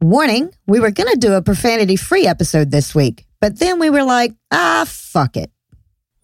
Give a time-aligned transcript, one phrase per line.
[0.00, 3.90] Warning, we were going to do a profanity free episode this week, but then we
[3.90, 5.50] were like, ah, fuck it.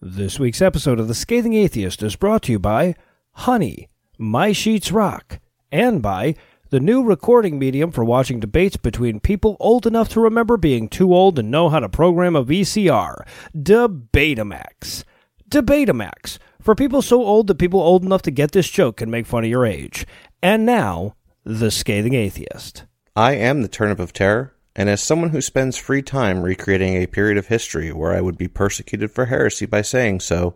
[0.01, 2.95] This week's episode of The Scathing Atheist is brought to you by
[3.33, 5.39] Honey, My Sheets Rock,
[5.73, 6.35] and by
[6.69, 11.13] the new recording medium for watching debates between people old enough to remember being too
[11.13, 15.03] old to know how to program a VCR, Debatamax.
[15.49, 19.25] Debatamax, for people so old that people old enough to get this joke can make
[19.25, 20.07] fun of your age.
[20.41, 22.85] And now, The Scathing Atheist.
[23.17, 27.07] I am the turnip of terror, and as someone who spends free time recreating a
[27.07, 30.55] period of history where I would be persecuted for heresy by saying so,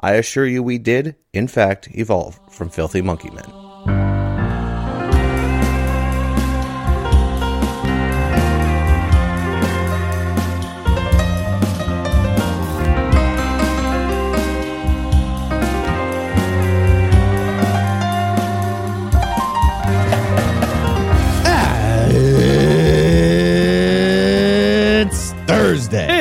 [0.00, 3.71] I assure you we did, in fact, evolve from filthy monkey men.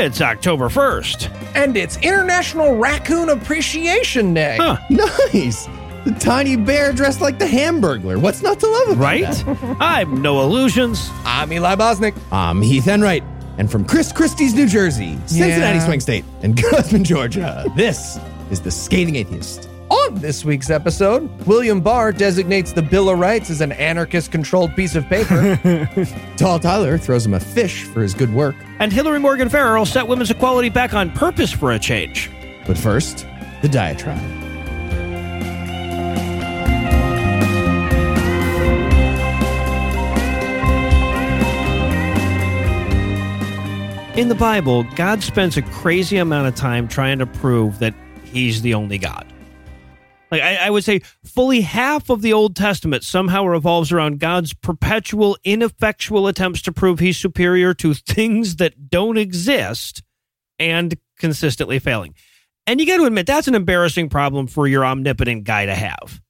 [0.01, 1.53] It's October 1st.
[1.55, 4.57] And it's International Raccoon Appreciation Day.
[4.59, 4.77] Huh.
[4.89, 5.67] Nice.
[6.05, 8.19] The tiny bear dressed like the Hamburglar.
[8.19, 9.21] What's not to love about Right?
[9.31, 9.77] that?
[9.79, 11.11] I'm Noah Lugeons.
[11.23, 12.17] I'm Eli Bosnick.
[12.31, 13.23] I'm Heath Enright.
[13.59, 15.85] And from Chris Christie's New Jersey, Cincinnati Yeah.
[15.85, 18.17] Swing State, and Gosman, Georgia, this
[18.49, 19.69] is The Scathing Atheist.
[19.91, 24.73] On this week's episode, William Barr designates the Bill of Rights as an anarchist controlled
[24.73, 25.59] piece of paper.
[26.37, 28.55] Tall Tyler throws him a fish for his good work.
[28.79, 32.31] And Hillary Morgan Farrell set women's equality back on purpose for a change.
[32.65, 33.27] But first,
[33.61, 34.17] the diatribe.
[44.17, 48.61] In the Bible, God spends a crazy amount of time trying to prove that he's
[48.61, 49.30] the only God.
[50.31, 54.53] Like I, I would say fully half of the Old Testament somehow revolves around God's
[54.53, 60.01] perpetual, ineffectual attempts to prove he's superior to things that don't exist
[60.57, 62.15] and consistently failing.
[62.65, 66.21] And you got to admit, that's an embarrassing problem for your omnipotent guy to have.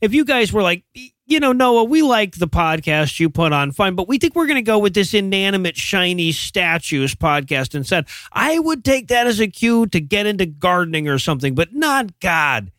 [0.00, 0.84] If you guys were like,
[1.26, 4.46] you know, Noah, we like the podcast you put on, fine, but we think we're
[4.46, 8.06] going to go with this inanimate, shiny statues podcast instead.
[8.32, 12.18] I would take that as a cue to get into gardening or something, but not
[12.20, 12.72] God.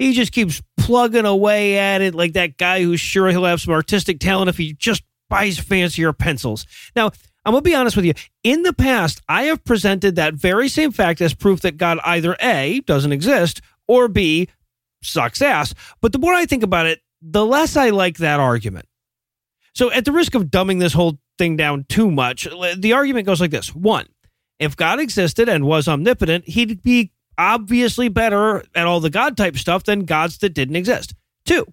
[0.00, 3.74] He just keeps plugging away at it like that guy who's sure he'll have some
[3.74, 6.66] artistic talent if he just buys fancier pencils.
[6.96, 7.10] Now,
[7.44, 8.14] I'm going to be honest with you.
[8.42, 12.34] In the past, I have presented that very same fact as proof that God either
[12.40, 14.48] A, doesn't exist, or B,
[15.02, 15.74] sucks ass.
[16.00, 18.86] But the more I think about it, the less I like that argument.
[19.74, 23.40] So, at the risk of dumbing this whole thing down too much, the argument goes
[23.42, 24.06] like this one,
[24.58, 29.56] if God existed and was omnipotent, he'd be obviously better at all the God type
[29.56, 31.14] stuff than gods that didn't exist.
[31.46, 31.72] Two,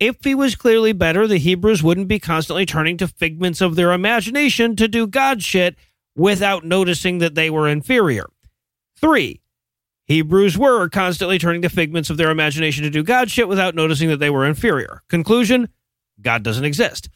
[0.00, 3.92] if he was clearly better, the Hebrews wouldn't be constantly turning to figments of their
[3.92, 5.76] imagination to do God shit
[6.16, 8.26] without noticing that they were inferior.
[8.98, 9.42] Three,
[10.06, 14.08] Hebrews were constantly turning to figments of their imagination to do God shit without noticing
[14.08, 15.02] that they were inferior.
[15.08, 15.68] Conclusion
[16.20, 17.10] God doesn't exist.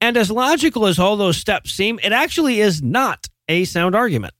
[0.00, 4.34] And as logical as all those steps seem, it actually is not a sound argument.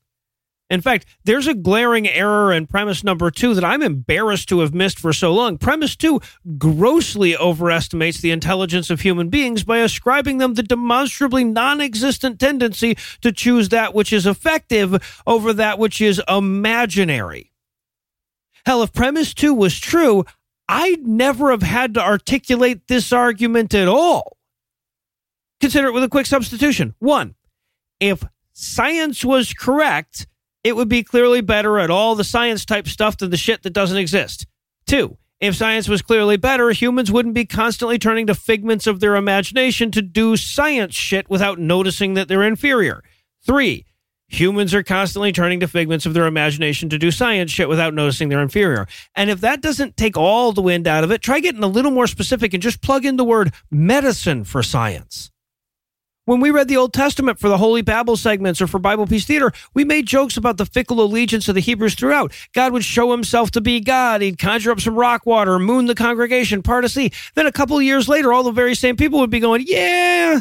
[0.69, 4.73] In fact, there's a glaring error in premise number two that I'm embarrassed to have
[4.73, 5.57] missed for so long.
[5.57, 6.21] Premise two
[6.57, 12.97] grossly overestimates the intelligence of human beings by ascribing them the demonstrably non existent tendency
[13.21, 17.51] to choose that which is effective over that which is imaginary.
[18.65, 20.23] Hell, if premise two was true,
[20.69, 24.37] I'd never have had to articulate this argument at all.
[25.59, 26.95] Consider it with a quick substitution.
[26.99, 27.35] One,
[27.99, 30.25] if science was correct,
[30.63, 33.73] it would be clearly better at all the science type stuff than the shit that
[33.73, 34.45] doesn't exist.
[34.85, 39.17] Two, if science was clearly better, humans wouldn't be constantly turning to figments of their
[39.17, 43.03] imagination to do science shit without noticing that they're inferior.
[43.45, 43.85] Three,
[44.29, 48.29] humans are constantly turning to figments of their imagination to do science shit without noticing
[48.29, 48.87] they're inferior.
[49.15, 51.91] And if that doesn't take all the wind out of it, try getting a little
[51.91, 55.29] more specific and just plug in the word medicine for science.
[56.25, 59.25] When we read the Old Testament for the Holy Babble segments or for Bible Peace
[59.25, 62.31] Theater, we made jokes about the fickle allegiance of the Hebrews throughout.
[62.53, 64.21] God would show himself to be God.
[64.21, 67.11] He'd conjure up some rock water, moon the congregation, part a sea.
[67.35, 70.39] Then a couple of years later, all the very same people would be going, yeah,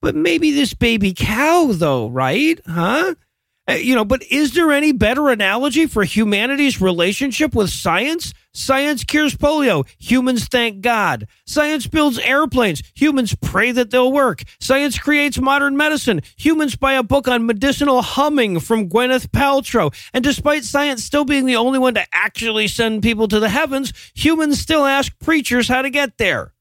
[0.00, 2.58] but maybe this baby cow, though, right?
[2.66, 3.14] Huh?
[3.68, 8.32] Uh, You know, but is there any better analogy for humanity's relationship with science?
[8.54, 9.86] Science cures polio.
[9.98, 11.26] Humans thank God.
[11.46, 12.82] Science builds airplanes.
[12.94, 14.42] Humans pray that they'll work.
[14.60, 16.20] Science creates modern medicine.
[16.36, 19.94] Humans buy a book on medicinal humming from Gwyneth Paltrow.
[20.12, 23.92] And despite science still being the only one to actually send people to the heavens,
[24.14, 26.52] humans still ask preachers how to get there.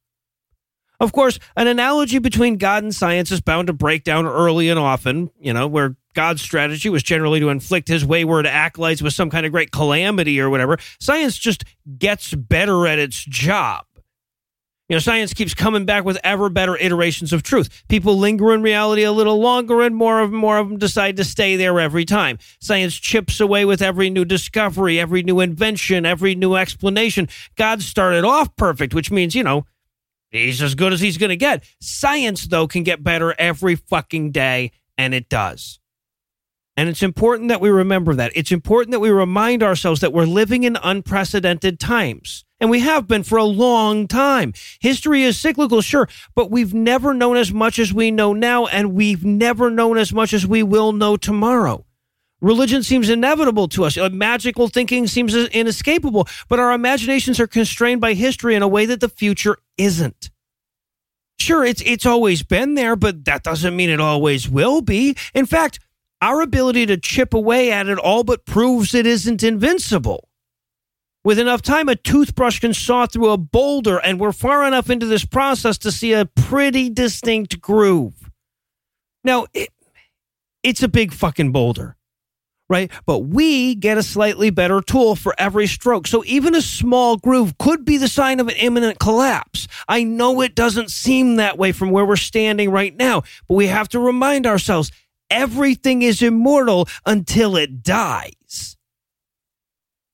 [1.01, 4.77] Of course, an analogy between God and science is bound to break down early and
[4.77, 9.31] often, you know, where God's strategy was generally to inflict his wayward acolytes with some
[9.31, 10.77] kind of great calamity or whatever.
[10.99, 11.63] Science just
[11.97, 13.85] gets better at its job.
[14.89, 17.83] You know, science keeps coming back with ever better iterations of truth.
[17.87, 21.23] People linger in reality a little longer, and more of more of them decide to
[21.23, 22.37] stay there every time.
[22.59, 27.27] Science chips away with every new discovery, every new invention, every new explanation.
[27.55, 29.65] God started off perfect, which means you know
[30.31, 31.63] he's as good as he's going to get.
[31.79, 35.79] Science, though, can get better every fucking day, and it does.
[36.77, 38.31] And it's important that we remember that.
[38.33, 42.45] It's important that we remind ourselves that we're living in unprecedented times.
[42.59, 44.53] And we have been for a long time.
[44.79, 48.93] History is cyclical, sure, but we've never known as much as we know now, and
[48.93, 51.85] we've never known as much as we will know tomorrow.
[52.41, 53.97] Religion seems inevitable to us.
[53.97, 58.85] Uh, magical thinking seems inescapable, but our imaginations are constrained by history in a way
[58.85, 60.31] that the future isn't.
[61.39, 65.15] Sure, it's it's always been there, but that doesn't mean it always will be.
[65.33, 65.79] In fact,
[66.21, 70.29] our ability to chip away at it all but proves it isn't invincible.
[71.23, 75.05] With enough time, a toothbrush can saw through a boulder, and we're far enough into
[75.05, 78.31] this process to see a pretty distinct groove.
[79.23, 79.69] Now, it,
[80.63, 81.95] it's a big fucking boulder,
[82.71, 82.89] right?
[83.05, 86.07] But we get a slightly better tool for every stroke.
[86.07, 89.67] So even a small groove could be the sign of an imminent collapse.
[89.87, 93.67] I know it doesn't seem that way from where we're standing right now, but we
[93.67, 94.89] have to remind ourselves
[95.29, 98.77] everything is immortal until it dies.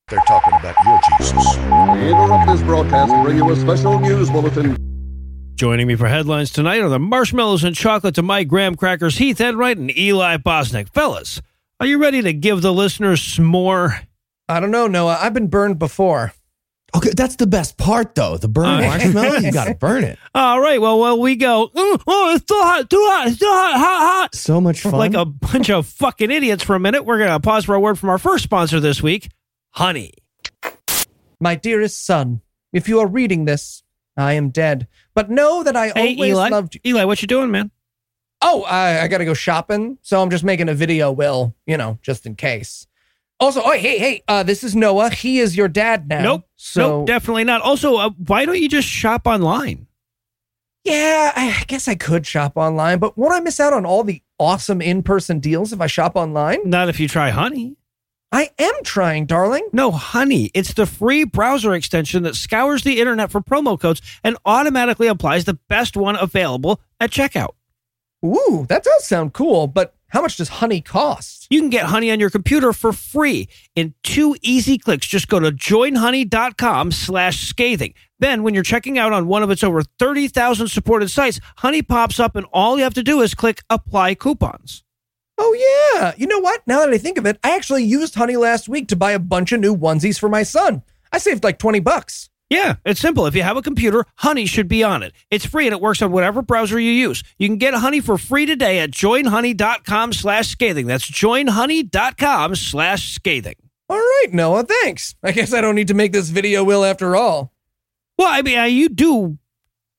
[0.09, 1.57] They're talking about your Jesus.
[1.57, 4.75] We interrupt this broadcast to bring you a special news bulletin.
[5.55, 9.41] Joining me for headlines tonight are the marshmallows and chocolate to my graham crackers, Heath
[9.41, 10.93] Enright and Eli Bosnick.
[10.93, 11.41] Fellas,
[11.79, 13.99] are you ready to give the listeners some more?
[14.49, 15.17] I don't know, Noah.
[15.19, 16.33] I've been burned before.
[16.95, 18.37] Okay, that's the best part though.
[18.37, 20.17] The burn Uh, marshmallow, you gotta burn it.
[20.33, 21.67] All right, well, well, we go.
[21.75, 24.35] "Mm, oh, it's too hot, too hot, it's too hot, hot, hot.
[24.35, 24.93] So much fun.
[24.93, 27.03] Like a bunch of fucking idiots for a minute.
[27.03, 29.29] We're gonna pause for a word from our first sponsor this week,
[29.71, 30.13] Honey.
[31.39, 32.41] My dearest son,
[32.73, 33.83] if you are reading this,
[34.15, 34.87] I am dead.
[35.13, 36.49] But know that I Hey, always Eli.
[36.49, 36.81] loved you.
[36.85, 37.69] Eli, what you doing, man?
[38.41, 39.97] Oh, I, I got to go shopping.
[40.01, 42.87] So I'm just making a video, Will, you know, just in case.
[43.39, 45.11] Also, oh, hey, hey, uh, this is Noah.
[45.11, 46.21] He is your dad now.
[46.21, 46.49] Nope.
[46.55, 47.61] So, nope, definitely not.
[47.61, 49.87] Also, uh, why don't you just shop online?
[50.87, 54.21] yeah, I guess I could shop online, but won't I miss out on all the
[54.39, 56.59] awesome in person deals if I shop online?
[56.63, 57.75] Not if you try Honey.
[58.31, 59.67] I am trying, darling.
[59.73, 60.49] No, Honey.
[60.53, 65.43] It's the free browser extension that scours the internet for promo codes and automatically applies
[65.43, 67.55] the best one available at checkout.
[68.25, 71.47] Ooh, that does sound cool, but how much does honey cost?
[71.49, 75.05] You can get Honey on your computer for free in two easy clicks.
[75.05, 77.93] Just go to joinhoney.com slash scathing.
[78.19, 82.19] Then when you're checking out on one of its over 30,000 supported sites, Honey pops
[82.19, 84.83] up and all you have to do is click apply coupons.
[85.37, 86.13] Oh, yeah.
[86.17, 86.65] You know what?
[86.65, 89.19] Now that I think of it, I actually used honey last week to buy a
[89.19, 90.81] bunch of new onesies for my son.
[91.11, 92.29] I saved like 20 bucks.
[92.49, 93.25] Yeah, it's simple.
[93.25, 95.13] If you have a computer, Honey should be on it.
[95.29, 97.21] It's free and it works on whatever browser you use.
[97.37, 100.87] You can get Honey for free today at joinhoney.com slash scathing.
[100.87, 103.55] That's joinhoney.com slash scathing.
[103.89, 105.15] All right, Noah, thanks.
[105.23, 107.53] I guess I don't need to make this video, Will, after all.
[108.17, 109.37] Well, I mean, uh, you do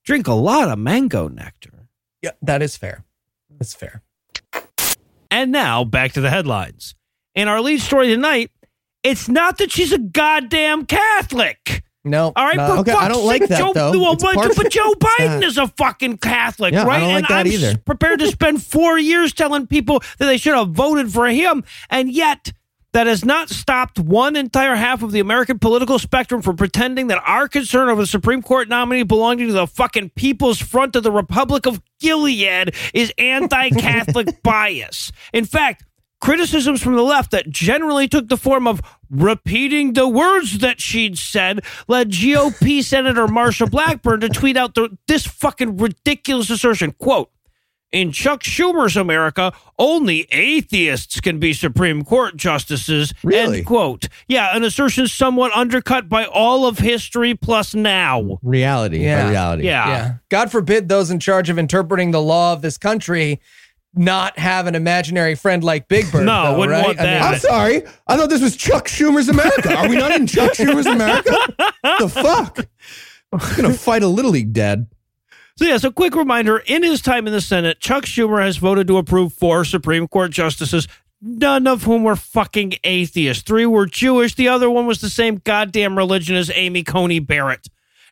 [0.04, 1.88] drink a lot of mango nectar.
[2.22, 3.04] Yeah, that is fair.
[3.50, 4.02] That's fair.
[5.30, 6.94] And now back to the headlines.
[7.34, 8.50] In our lead story tonight,
[9.02, 11.84] it's not that she's a goddamn Catholic.
[12.04, 12.32] No.
[12.34, 13.90] All right, for okay, I don't like that, Joe, though.
[13.92, 17.00] Well, but, but Joe Biden is a fucking Catholic, Yeah, I right?
[17.00, 17.78] don't like and that I'm either.
[17.78, 22.10] prepared to spend four years telling people that they should have voted for him, and
[22.10, 22.52] yet
[22.92, 27.22] that has not stopped one entire half of the American political spectrum from pretending that
[27.26, 31.12] our concern over the Supreme Court nominee belonging to the fucking People's Front of the
[31.12, 35.12] Republic of Gilead is anti-Catholic bias.
[35.32, 35.84] In fact.
[36.20, 41.16] Criticisms from the left that generally took the form of repeating the words that she'd
[41.16, 46.92] said led GOP Senator Marsha Blackburn to tweet out the, this fucking ridiculous assertion.
[46.92, 47.30] Quote,
[47.90, 53.14] in Chuck Schumer's America, only atheists can be Supreme Court justices.
[53.22, 53.58] Really?
[53.58, 54.08] End quote.
[54.26, 58.38] Yeah, an assertion somewhat undercut by all of history plus now.
[58.42, 59.04] reality.
[59.04, 59.24] Yeah.
[59.24, 59.64] by reality.
[59.64, 59.88] Yeah.
[59.88, 60.14] Yeah.
[60.28, 63.40] God forbid those in charge of interpreting the law of this country
[63.94, 66.26] not have an imaginary friend like Big Bird.
[66.26, 66.86] No, though, wouldn't right?
[66.86, 67.22] want that.
[67.22, 67.82] I'm sorry.
[68.06, 69.74] I thought this was Chuck Schumer's America.
[69.74, 71.30] Are we not in Chuck Schumer's America?
[71.98, 72.66] the fuck?
[73.32, 74.86] I'm gonna fight a little league dad.
[75.56, 78.86] So, yeah, so quick reminder in his time in the Senate, Chuck Schumer has voted
[78.86, 80.86] to approve four Supreme Court justices,
[81.20, 83.42] none of whom were fucking atheists.
[83.42, 87.68] Three were Jewish, the other one was the same goddamn religion as Amy Coney Barrett.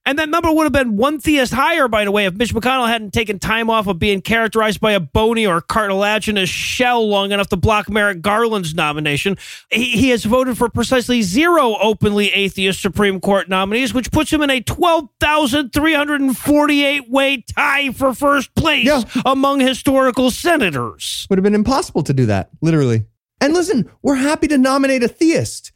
[0.07, 2.87] And that number would have been one theist higher, by the way, if Mitch McConnell
[2.87, 7.49] hadn't taken time off of being characterized by a bony or cartilaginous shell long enough
[7.49, 9.37] to block Merrick Garland's nomination.
[9.69, 14.43] He, he has voted for precisely zero openly atheist Supreme Court nominees, which puts him
[14.43, 19.03] in a 12,348 way tie for first place Yeah.
[19.25, 21.27] among historical senators.
[21.31, 23.05] Would have been impossible to do that, literally.
[23.41, 25.73] And listen, we're happy to nominate a theist.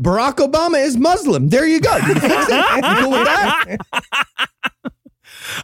[0.00, 1.48] Barack Obama is Muslim.
[1.48, 1.94] There you go.
[1.96, 2.14] You.
[2.14, 3.76] Cool with that?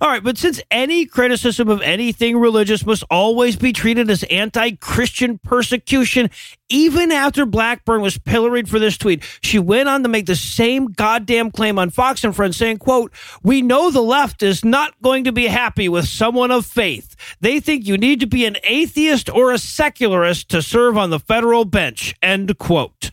[0.00, 4.72] All right, but since any criticism of anything religious must always be treated as anti
[4.72, 6.30] Christian persecution,
[6.68, 10.86] even after Blackburn was pilloried for this tweet, she went on to make the same
[10.86, 15.24] goddamn claim on Fox and Friends, saying, quote, We know the left is not going
[15.24, 17.16] to be happy with someone of faith.
[17.40, 21.20] They think you need to be an atheist or a secularist to serve on the
[21.20, 22.14] federal bench.
[22.22, 23.10] End quote.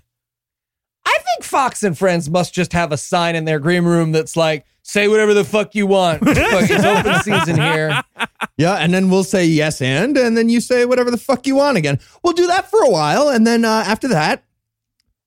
[1.06, 4.36] I think Fox and Friends must just have a sign in their green room that's
[4.36, 6.20] like, say whatever the fuck you want.
[6.26, 8.02] Fuck, it's open season here.
[8.58, 11.56] Yeah, and then we'll say yes and, and then you say whatever the fuck you
[11.56, 12.00] want again.
[12.24, 14.44] We'll do that for a while, and then uh, after that,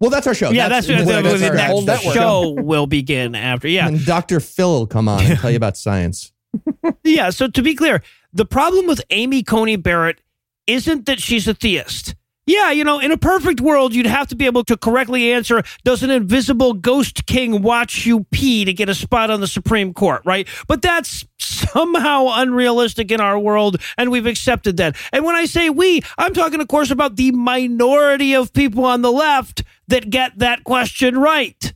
[0.00, 0.50] well, that's our show.
[0.50, 2.14] Yeah, that's, that's, that's the our next whole network.
[2.14, 3.66] show will begin after.
[3.68, 3.88] Yeah.
[3.88, 4.38] And Dr.
[4.40, 6.32] Phil will come on and tell you about science.
[7.04, 7.30] Yeah.
[7.30, 10.20] So to be clear, the problem with Amy Coney Barrett
[10.66, 12.14] isn't that she's a theist.
[12.48, 15.62] Yeah, you know, in a perfect world, you'd have to be able to correctly answer
[15.84, 19.92] Does an invisible ghost king watch you pee to get a spot on the Supreme
[19.92, 20.48] Court, right?
[20.66, 24.96] But that's somehow unrealistic in our world, and we've accepted that.
[25.12, 29.02] And when I say we, I'm talking, of course, about the minority of people on
[29.02, 31.74] the left that get that question right.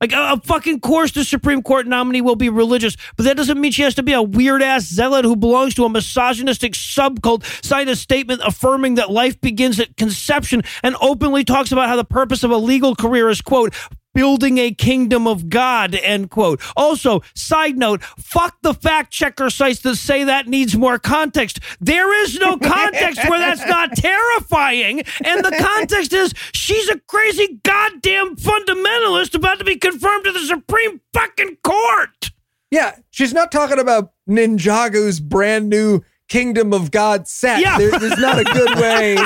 [0.00, 3.60] Like a, a fucking course, the Supreme Court nominee will be religious, but that doesn't
[3.60, 7.44] mean she has to be a weird ass zealot who belongs to a misogynistic subcult,
[7.64, 12.04] sign a statement affirming that life begins at conception, and openly talks about how the
[12.04, 13.74] purpose of a legal career is quote
[14.14, 16.62] building a kingdom of God, end quote.
[16.76, 21.58] Also, side note, fuck the fact checker sites that say that needs more context.
[21.80, 25.00] There is no context where that's not terrifying.
[25.24, 30.40] And the context is she's a crazy goddamn fundamentalist about to be confirmed to the
[30.46, 32.30] Supreme fucking Court.
[32.70, 37.60] Yeah, she's not talking about Ninjago's brand new Kingdom of God set.
[37.60, 37.76] Yeah.
[37.78, 39.16] There- there's not a good way.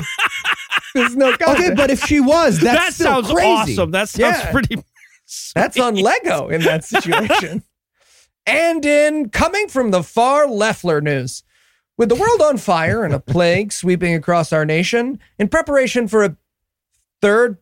[0.94, 3.72] There's no Okay, but if she was, that's that still sounds crazy.
[3.74, 3.90] awesome.
[3.90, 4.50] That sounds Yeah.
[4.52, 4.76] pretty.
[5.54, 7.62] That's on Lego in that situation.
[8.46, 11.42] and in coming from the far Loeffler news,
[11.98, 16.24] with the world on fire and a plague sweeping across our nation, in preparation for
[16.24, 16.36] a
[17.20, 17.58] third,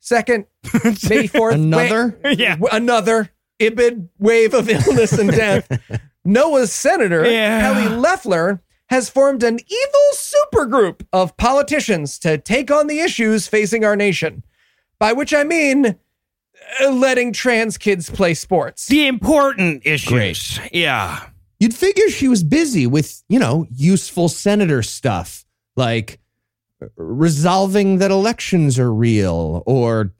[0.00, 0.44] second,
[1.08, 2.18] maybe fourth, Another?
[2.22, 2.56] wait, Yeah.
[2.70, 5.68] another ibid wave of illness and death,
[6.24, 7.60] Noah's senator Yeah.
[7.60, 13.84] Kelly Loeffler has formed an evil supergroup of politicians to take on the issues facing
[13.84, 14.44] our nation.
[14.98, 15.98] By which I mean
[16.80, 18.86] uh, letting trans kids play sports.
[18.86, 20.58] The important issues.
[20.58, 20.72] Great.
[20.72, 21.26] Yeah.
[21.58, 26.20] You'd figure she was busy with, you know, useful senator stuff like
[26.96, 30.12] resolving that elections are real or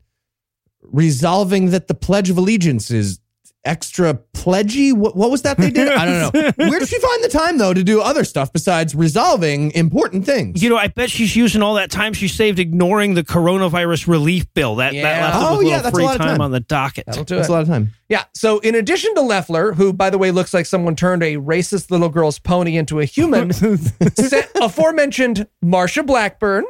[0.83, 3.21] resolving that the Pledge of Allegiance is
[3.67, 4.93] extra pledgy.
[4.93, 5.89] What, what was that they did?
[5.93, 6.53] I don't know.
[6.69, 10.63] Where did she find the time, though, to do other stuff besides resolving important things?
[10.63, 14.47] You know, I bet she's using all that time she saved ignoring the coronavirus relief
[14.55, 14.77] bill.
[14.77, 15.03] That, Yeah.
[15.03, 16.41] that left Oh, yeah, little that's a free lot of time time.
[16.41, 17.07] on the docket.
[17.07, 17.51] That'll do That's it.
[17.51, 17.93] a lot of time.
[18.09, 18.25] Yeah.
[18.35, 21.91] So, in addition to Loeffler, who, by the way, looks like someone turned a racist
[21.91, 23.53] little girl's pony into a human,
[24.15, 26.65] set aforementioned Marsha Blackburn,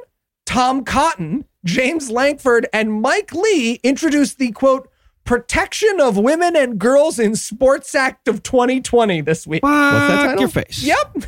[0.47, 4.89] Tom Cotton, James Lankford, and Mike Lee introduced the quote,
[5.27, 9.63] Protection of Women and Girls in Sports Act of 2020 this week.
[9.63, 10.41] that Fuck title?
[10.41, 10.83] Your face.
[10.83, 11.25] Yep.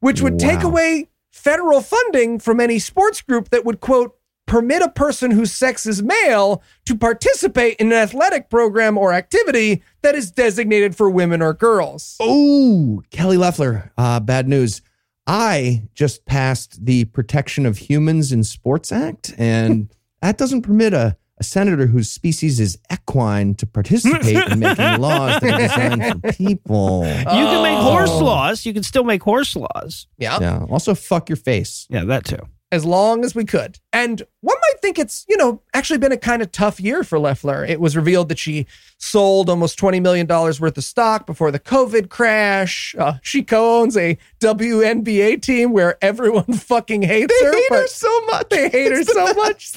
[0.00, 4.88] Which would take away federal funding from any sports group that would, quote, permit a
[4.88, 10.30] person whose sex is male to participate in an athletic program or activity that is
[10.30, 12.16] designated for women or girls.
[12.20, 13.92] Oh, Kelly Loeffler.
[13.96, 14.82] Uh, bad news.
[15.26, 19.88] I just passed the Protection of Humans in Sports Act, and
[20.22, 25.38] that doesn't permit a, a senator whose species is equine to participate in making laws
[25.40, 27.04] that are designed for people.
[27.04, 28.24] You can make horse Oh.
[28.24, 28.64] laws.
[28.64, 30.06] You can still make horse laws.
[30.18, 30.38] Yeah.
[30.40, 30.64] Yeah.
[30.70, 31.86] Also, fuck your face.
[31.90, 32.38] Yeah, that too.
[32.72, 33.78] As long as we could.
[33.92, 37.16] And one might think it's, you know, actually been a kind of tough year for
[37.18, 37.64] Loeffler.
[37.64, 38.66] It was revealed that she
[38.98, 42.94] sold almost $20 million worth of stock before the COVID crash.
[42.98, 47.52] Uh, she co owns a WNBA team where everyone fucking hates her.
[47.52, 48.48] They hate her so much.
[48.48, 49.76] They hate her so much.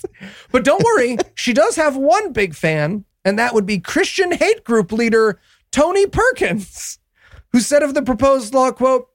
[0.51, 4.63] But don't worry, she does have one big fan, and that would be Christian hate
[4.63, 5.39] group leader
[5.71, 6.99] Tony Perkins,
[7.51, 9.09] who said of the proposed law, quote,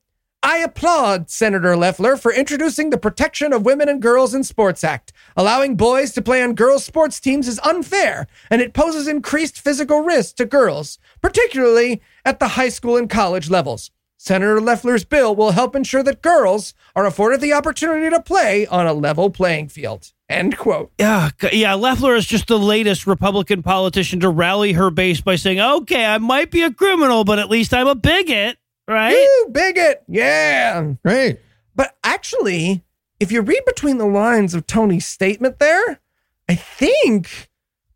[0.46, 5.10] I applaud Senator Loeffler for introducing the Protection of Women and Girls in Sports Act.
[5.38, 10.02] Allowing boys to play on girls' sports teams is unfair, and it poses increased physical
[10.02, 13.90] risk to girls, particularly at the high school and college levels.
[14.18, 18.86] Senator Loeffler's bill will help ensure that girls are afforded the opportunity to play on
[18.86, 20.12] a level playing field.
[20.28, 20.92] End quote.
[20.98, 21.72] Yeah, yeah.
[21.72, 26.18] Loeffler is just the latest Republican politician to rally her base by saying, "Okay, I
[26.18, 29.14] might be a criminal, but at least I'm a bigot." Right?
[29.14, 30.02] Woo, bigot.
[30.08, 30.94] Yeah.
[31.02, 31.40] Right.
[31.74, 32.84] But actually,
[33.20, 36.00] if you read between the lines of Tony's statement there,
[36.48, 37.48] I think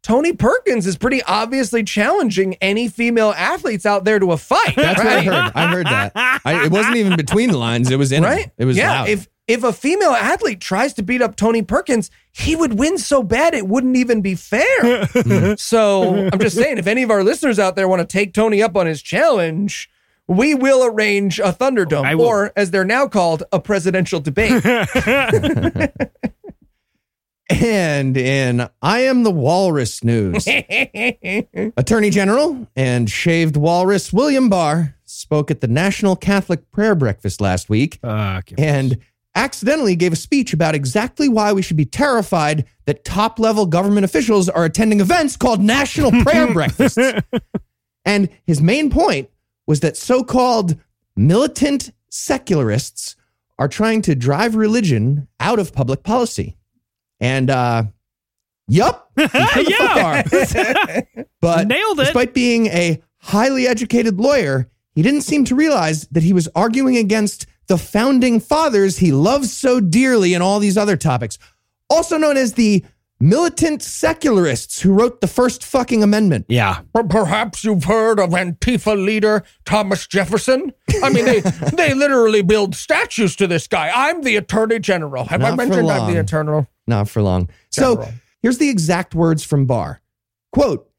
[0.02, 4.74] Tony Perkins is pretty obviously challenging any female athletes out there to a fight.
[4.74, 5.26] That's right?
[5.26, 5.52] what I heard.
[5.54, 6.12] I heard that.
[6.14, 7.90] I, it wasn't even between the lines.
[7.90, 8.50] It was in Right?
[8.56, 9.00] It was yeah.
[9.00, 9.08] loud.
[9.08, 13.22] If if a female athlete tries to beat up Tony Perkins, he would win so
[13.22, 15.06] bad it wouldn't even be fair.
[15.56, 18.62] so I'm just saying, if any of our listeners out there want to take Tony
[18.62, 19.90] up on his challenge,
[20.28, 22.26] we will arrange a Thunderdome, will.
[22.26, 24.62] or as they're now called, a presidential debate.
[27.50, 30.46] and in I am the Walrus news,
[31.76, 37.70] Attorney General and shaved walrus William Barr spoke at the National Catholic Prayer Breakfast last
[37.70, 38.98] week Uh, and
[39.34, 44.04] accidentally gave a speech about exactly why we should be terrified that top level government
[44.04, 46.98] officials are attending events called National Prayer Breakfasts.
[48.04, 49.30] And his main point
[49.68, 50.76] was that so called
[51.14, 53.14] militant secularists
[53.58, 56.56] are trying to drive religion out of public policy.
[57.20, 57.84] And, uh,
[58.66, 59.10] yup.
[59.16, 61.24] he took the Yeah.
[61.40, 62.04] but Nailed it.
[62.04, 66.96] despite being a highly educated lawyer, he didn't seem to realize that he was arguing
[66.96, 71.38] against the founding fathers he loves so dearly and all these other topics,
[71.90, 72.84] also known as the
[73.20, 76.46] militant secularists who wrote the first fucking amendment.
[76.48, 76.80] yeah.
[77.08, 80.72] Perhaps you've heard of Antifa leader Thomas Jefferson.
[81.02, 81.40] I mean, they
[81.74, 83.90] they literally build statues to this guy.
[83.94, 85.24] I'm the Attorney General.
[85.24, 86.66] Have I Not for mentioned I'm the Attorney?
[86.86, 87.48] Not for long.
[87.72, 88.04] General.
[88.04, 90.00] So here's the exact words from Barr.
[90.52, 90.90] Quote,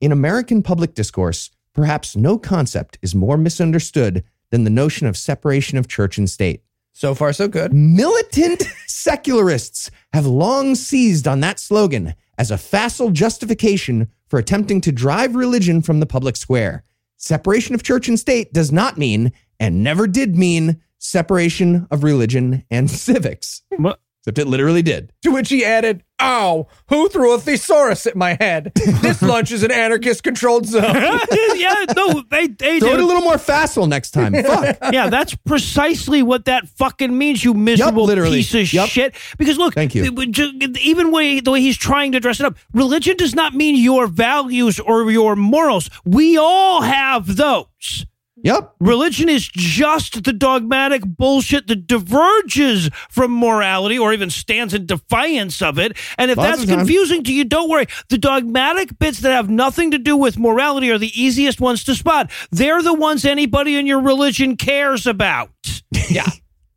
[0.00, 5.78] in American public discourse, perhaps no concept is more misunderstood than the notion of separation
[5.78, 6.62] of church and state.
[6.96, 7.74] So far, so good.
[7.74, 14.92] Militant secularists have long seized on that slogan as a facile justification for attempting to
[14.92, 16.84] drive religion from the public square.
[17.16, 22.64] Separation of church and state does not mean, and never did mean, separation of religion
[22.70, 23.62] and civics.
[23.76, 23.98] What?
[24.20, 25.12] Except it literally did.
[25.22, 28.72] To which he added, Ow, who threw a thesaurus at my head?
[29.02, 30.82] This lunch is an anarchist controlled zone.
[31.54, 31.84] yeah.
[31.96, 32.22] No.
[32.30, 32.46] They.
[32.46, 33.06] They Throw it a do.
[33.06, 34.32] little more facile next time.
[34.42, 34.78] Fuck.
[34.92, 38.38] Yeah, that's precisely what that fucking means, you miserable literally.
[38.38, 38.88] piece of Yep.
[38.88, 39.14] shit.
[39.38, 40.04] Because look, Thank you.
[40.04, 43.34] it would ju- even way the way he's trying to dress it up, religion does
[43.34, 45.90] not mean your values or your morals.
[46.04, 48.06] We all have those.
[48.44, 48.74] Yep.
[48.78, 55.62] Religion is just the dogmatic bullshit that diverges from morality or even stands in defiance
[55.62, 55.96] of it.
[56.18, 57.86] And if Lots that's confusing to you, don't worry.
[58.10, 61.94] The dogmatic bits that have nothing to do with morality are the easiest ones to
[61.94, 62.30] spot.
[62.50, 65.50] They're the ones anybody in your religion cares about.
[66.10, 66.28] yeah.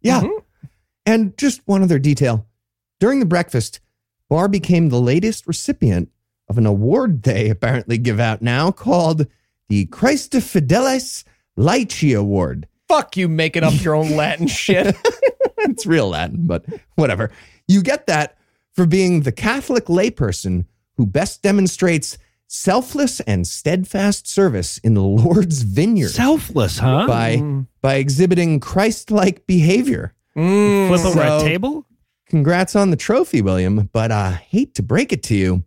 [0.01, 0.21] Yeah.
[0.21, 0.41] Mhm.
[1.05, 2.47] And just one other detail.
[3.01, 3.81] During the breakfast,
[4.29, 6.09] Barr became the latest recipient
[6.47, 9.27] of an award they apparently give out now called
[9.67, 11.25] the Christifideles
[11.57, 12.67] Laici Award.
[12.87, 14.95] Fuck you making up your own Latin shit.
[15.59, 16.65] it's real Latin, but
[16.95, 17.31] whatever.
[17.67, 18.37] You get that
[18.73, 20.65] for being the Catholic layperson
[20.95, 22.17] who best demonstrates
[22.47, 27.05] selfless and steadfast service in the Lord's vineyard Selfless, huh?
[27.07, 30.13] by by exhibiting Christ-like behavior.
[30.35, 30.87] Mm.
[30.87, 31.85] Flip over a table?
[32.29, 35.63] Congrats on the trophy, William, but I hate to break it to you.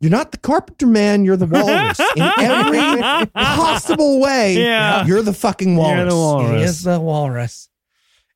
[0.00, 2.00] You're not the carpenter man, you're the walrus.
[2.16, 5.04] In every possible way, Yeah.
[5.04, 5.98] you're the fucking walrus.
[5.98, 6.56] You're the walrus.
[6.56, 7.68] He is the walrus.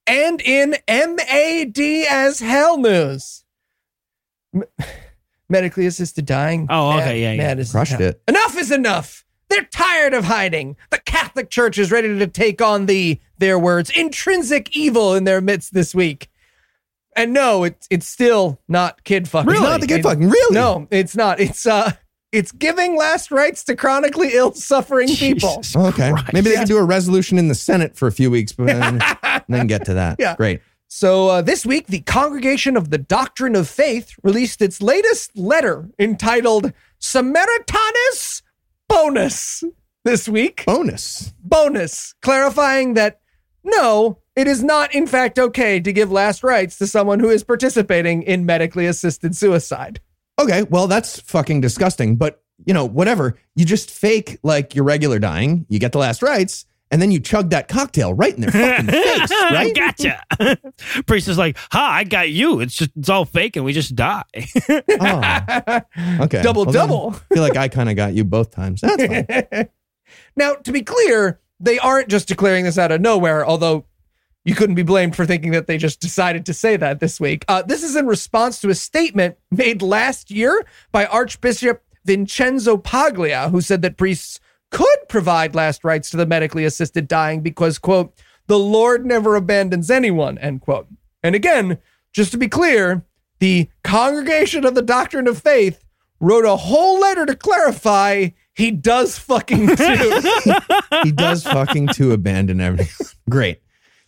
[0.07, 1.79] And in MAD
[2.11, 3.45] as hell news,
[5.49, 6.67] medically assisted dying.
[6.69, 7.37] Oh, okay, Mad- yeah, yeah.
[7.39, 8.23] mad as Crushed it.
[8.29, 9.25] Enough is enough.
[9.49, 10.77] They're tired of hiding.
[10.91, 15.41] The Catholic Church is ready to take on the, their words, intrinsic evil in their
[15.41, 16.29] midst this week.
[17.17, 19.51] And no, it's it's still not kid fucking.
[19.53, 20.55] It's not the kid It- fucking, really?
[20.55, 21.39] No, it's not.
[21.41, 21.93] It's uh,
[22.33, 25.57] it's giving last rites to chronically ill, suffering people.
[25.59, 26.11] Jesus Okay.
[26.11, 26.33] Christ.
[26.33, 29.01] Maybe they could do a resolution in the Senate for a few weeks, but then,
[29.49, 30.17] then get to that.
[30.19, 30.35] Yeah.
[30.37, 30.61] Great.
[30.89, 35.89] So uh, this week, the Congregation of the Doctrine of Faith released its latest letter
[35.99, 38.43] entitled "Samaritanus
[38.89, 39.65] Bonus."
[40.05, 41.33] This week, Bonus.
[41.43, 43.21] bonus, clarifying that
[43.63, 47.45] no, it is not in fact okay to give last rites to someone who is
[47.45, 50.01] participating in medically assisted suicide.
[50.39, 50.63] Okay.
[50.65, 53.37] Well, that's fucking disgusting, but you know, whatever.
[53.57, 57.19] You just fake like your regular dying, you get the last rites, and then you
[57.19, 59.75] chug that cocktail right in their fucking face, right?
[59.75, 60.23] gotcha.
[61.07, 62.61] Priest is like, ha, I got you.
[62.61, 64.23] It's just, it's all fake and we just die.
[65.01, 65.81] Oh,
[66.21, 66.43] okay.
[66.43, 67.15] Double, Well, double.
[67.31, 68.81] I feel like I kind of got you both times.
[68.81, 69.69] That's fine.
[70.37, 73.85] Now, to be clear, they aren't just declaring this out of nowhere, although
[74.45, 77.45] you couldn't be blamed for thinking that they just decided to say that this week.
[77.49, 83.49] Uh, this is in response to a statement made last year by Archbishop Vincenzo Paglia,
[83.51, 88.13] who said that priests could provide last rites to the medically assisted dying because, quote,
[88.47, 90.89] the Lord never abandons anyone, end quote.
[91.23, 91.79] And again,
[92.13, 93.05] just to be clear,
[93.39, 95.83] the Congregation of the Doctrine of Faith
[96.21, 100.21] wrote a whole letter to clarify he does fucking do.
[101.03, 103.07] he does fucking to abandon everything.
[103.29, 103.61] Great.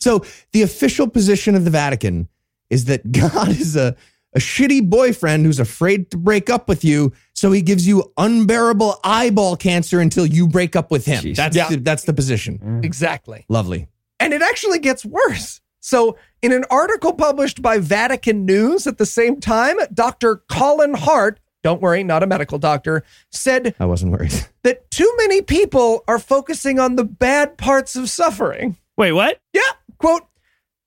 [0.07, 2.29] So the official position of the Vatican
[2.71, 3.97] is that God is a,
[4.37, 9.01] a shitty boyfriend who's afraid to break up with you, so he gives you unbearable
[9.03, 11.23] eyeball cancer until you break up with him.
[11.23, 11.37] Jesus.
[11.39, 11.71] That's Yeah.
[11.71, 12.61] the, that's the position.
[12.65, 12.85] Mm.
[12.85, 13.47] exactly.
[13.49, 13.89] Lovely.
[14.21, 15.61] And it actually gets worse.
[15.81, 20.37] So, in an article published by Vatican News at the same time, Dr.
[20.49, 24.35] Colin Hart, don't worry, not a medical doctor, said I wasn't worried.
[24.63, 28.77] that too many people are focusing on the bad parts of suffering.
[28.97, 29.41] Wait, what?
[29.53, 29.61] Yeah,
[29.99, 30.23] quote,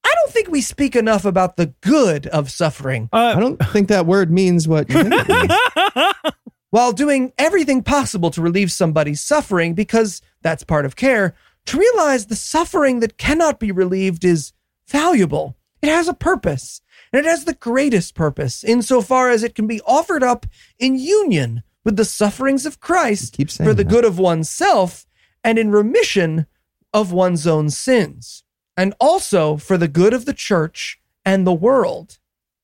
[0.03, 3.89] I don't think we speak enough about the good of suffering Uh, I don't think
[3.89, 6.13] that word means what you think it means.
[6.69, 11.35] while doing everything possible to relieve somebody's suffering because that's part of care.
[11.67, 14.53] To realize the suffering that cannot be relieved is
[14.87, 15.57] valuable.
[15.81, 19.81] It has a purpose, and it has the greatest purpose insofar as it can be
[19.85, 20.45] offered up
[20.77, 23.89] in union with the sufferings of Christ for the that.
[23.89, 25.05] good of oneself
[25.43, 26.45] and in remission
[26.93, 28.43] of one's own sins,
[28.79, 32.17] and also for the good of the church and the world.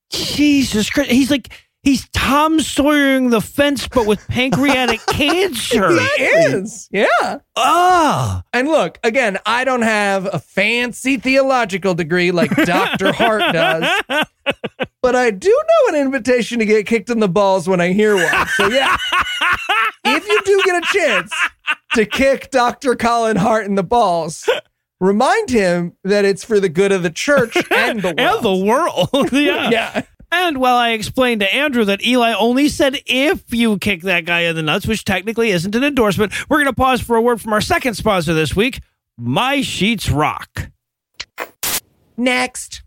[0.10, 1.12] Jesus Christ.
[1.12, 1.50] He's like,
[1.84, 5.92] he's Tom Sawyering the fence, but with pancreatic cancer.
[5.92, 7.40] He is, yeah.
[7.58, 8.44] Ah.
[8.54, 13.12] And look, again, I don't have a fancy theological degree like Dr.
[13.12, 14.02] Hart does,
[15.02, 18.16] but I do know an invitation to get kicked in the balls when I hear
[18.16, 18.48] one.
[18.56, 18.96] So, yeah,
[20.06, 21.34] if you do get a chance
[21.96, 22.96] to kick Dr.
[22.96, 24.48] Colin Hart in the balls,
[25.00, 28.20] remind him that it's for the good of the church and the world.
[28.20, 29.32] And the world.
[29.32, 29.70] yeah.
[29.70, 30.02] yeah.
[30.32, 34.42] And while I explained to Andrew that Eli only said if you kick that guy
[34.42, 37.40] in the nuts, which technically isn't an endorsement, we're going to pause for a word
[37.40, 38.82] from our second sponsor this week,
[39.18, 40.72] My Sheets Rock.
[42.18, 42.84] Next.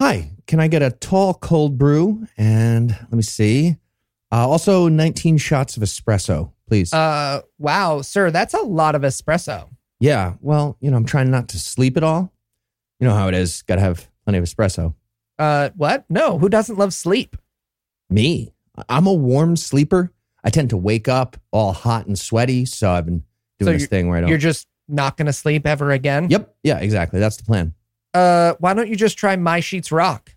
[0.00, 2.26] Hi, can I get a tall cold brew?
[2.36, 3.76] And let me see.
[4.30, 6.92] Uh, also, 19 shots of espresso, please.
[6.92, 9.68] Uh, wow, sir, that's a lot of espresso.
[10.00, 12.32] Yeah, well, you know, I'm trying not to sleep at all.
[13.00, 13.62] You know how it is.
[13.62, 14.94] Got to have plenty of espresso.
[15.38, 16.04] Uh, what?
[16.08, 17.36] No, who doesn't love sleep?
[18.10, 18.52] Me,
[18.88, 20.12] I'm a warm sleeper.
[20.42, 22.64] I tend to wake up all hot and sweaty.
[22.64, 23.24] So I've been
[23.58, 24.30] doing So this thing where I don't.
[24.30, 26.28] You're just not going to sleep ever again?
[26.30, 26.56] Yep.
[26.62, 27.20] Yeah, exactly.
[27.20, 27.74] That's the plan.
[28.14, 30.34] Uh, why don't you just try My Sheets Rock?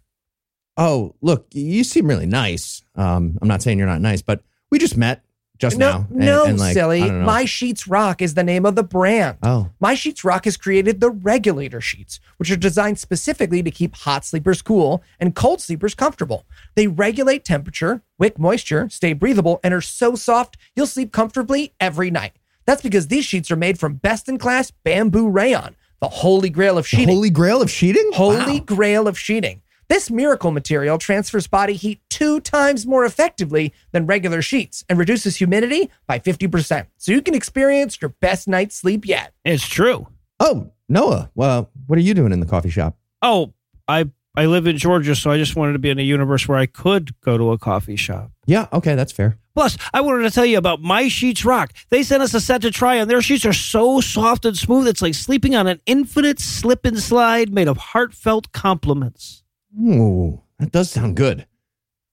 [0.77, 2.83] Oh, look, you seem really nice.
[2.95, 5.23] Um, I'm not saying you're not nice, but we just met
[5.61, 6.07] just no, now.
[6.09, 7.03] no, and, like, silly.
[7.03, 7.25] I don't know.
[7.25, 9.37] My Sheets Rock is the name of the brand.
[9.43, 13.95] oh, My Sheets Rock has created the regulator sheets, which are designed specifically to keep
[13.95, 16.45] hot sleepers cool and cold sleepers comfortable.
[16.75, 22.11] They regulate temperature, wick moisture, stay breathable, and are so soft you'll sleep comfortably every
[22.11, 22.33] night.
[22.65, 26.77] That's because these sheets are made from best in class bamboo rayon, the holy grail
[26.77, 27.07] of the sheeting.
[27.09, 28.09] holy grail of sheeting.
[28.13, 28.65] Holy Wow.
[28.65, 29.61] grail of sheeting.
[29.91, 35.35] This miracle material transfers body heat two times more effectively than regular sheets and reduces
[35.35, 36.87] humidity by 50%.
[36.95, 39.33] So you can experience your best night's sleep yet.
[39.43, 40.07] It's true.
[40.39, 41.29] Oh, Noah.
[41.35, 42.95] Well, what are you doing in the coffee shop?
[43.21, 43.53] Oh,
[43.85, 46.57] I I live in Georgia, so I just wanted to be in a universe where
[46.57, 48.31] I could go to a coffee shop.
[48.45, 49.39] Yeah, okay, that's fair.
[49.55, 51.73] Plus, I wanted to tell you about My Sheets Rock.
[51.89, 54.87] They sent us a set to try, and their sheets are so soft and smooth,
[54.87, 59.41] it's like sleeping on an infinite slip and slide made of heartfelt compliments.
[59.79, 61.47] Ooh, that does sound good.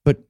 [0.03, 0.21] But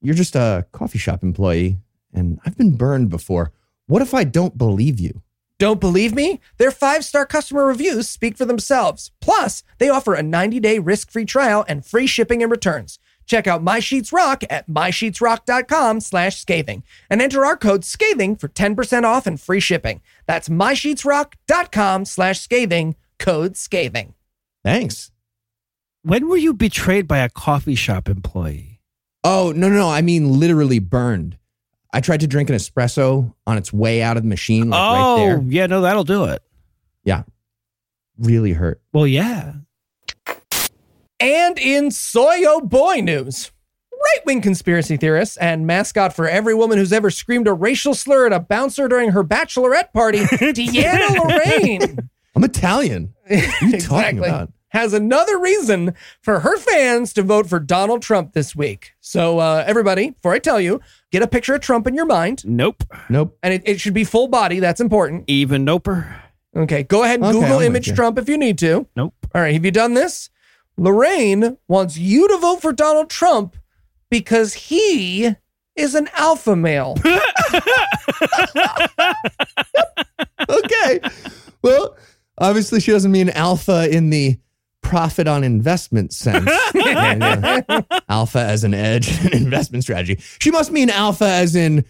[0.00, 1.78] you're just a coffee shop employee,
[2.12, 3.52] and I've been burned before.
[3.86, 5.22] What if I don't believe you?
[5.58, 6.40] Don't believe me?
[6.58, 9.12] Their five star customer reviews speak for themselves.
[9.20, 12.98] Plus, they offer a 90 day risk free trial and free shipping and returns.
[13.26, 18.48] Check out My Sheets Rock at mysheetsrock.com slash scathing and enter our code scathing for
[18.48, 20.00] 10% off and free shipping.
[20.26, 24.14] That's mysheetsrock.com slash scathing, code scathing.
[24.64, 25.11] Thanks.
[26.04, 28.80] When were you betrayed by a coffee shop employee?
[29.22, 29.88] Oh, no, no, no.
[29.88, 31.38] I mean literally burned.
[31.92, 35.14] I tried to drink an espresso on its way out of the machine, like oh,
[35.14, 35.42] right there.
[35.46, 36.42] yeah, no, that'll do it.
[37.04, 37.22] Yeah.
[38.18, 38.80] Really hurt.
[38.92, 39.52] Well, yeah.
[41.20, 43.52] And in Soyo Boy news,
[43.92, 48.26] right wing conspiracy theorists and mascot for every woman who's ever screamed a racial slur
[48.26, 53.14] at a bouncer during her bachelorette party, Deanna Lorraine, I'm Italian.
[53.28, 54.28] What are you talking exactly.
[54.28, 54.52] about?
[54.72, 58.92] Has another reason for her fans to vote for Donald Trump this week.
[59.00, 60.80] So, uh, everybody, before I tell you,
[61.10, 62.82] get a picture of Trump in your mind, Nope.
[63.10, 63.36] Nope.
[63.42, 64.60] and it, it should be full body.
[64.60, 65.24] That's important.
[65.26, 66.20] Even noper.
[66.56, 67.92] Okay, go ahead and Okay, Google I'm image.
[67.94, 68.86] Trump if you need to.
[68.96, 69.14] Nope.
[69.34, 70.30] All right, have you done this?
[70.78, 73.56] Lorraine wants you to vote for Donald Trump
[74.08, 75.34] because he
[75.76, 76.96] is an alpha male.
[80.48, 81.00] okay.
[81.62, 81.96] Well,
[82.38, 84.38] obviously, she doesn't mean alpha in the
[84.82, 86.50] profit on investment sense.
[86.74, 87.80] Yeah, yeah.
[88.08, 90.18] alpha as an edge and investment strategy.
[90.40, 91.84] She must mean alpha as in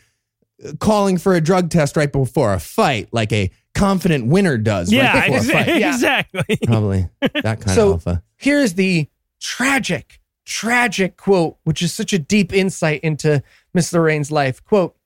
[0.79, 5.13] calling for a drug test right before a fight, like a confident winner does Yeah,
[5.19, 5.67] right before a fight.
[5.81, 5.95] Yeah.
[5.95, 6.59] exactly.
[6.65, 8.23] Probably that kind So- of alpha.
[8.37, 9.09] Here's the
[9.41, 14.63] tragic, tragic quote, which is such a deep insight into Miss Lorraine's life.
[14.65, 14.97] Quote,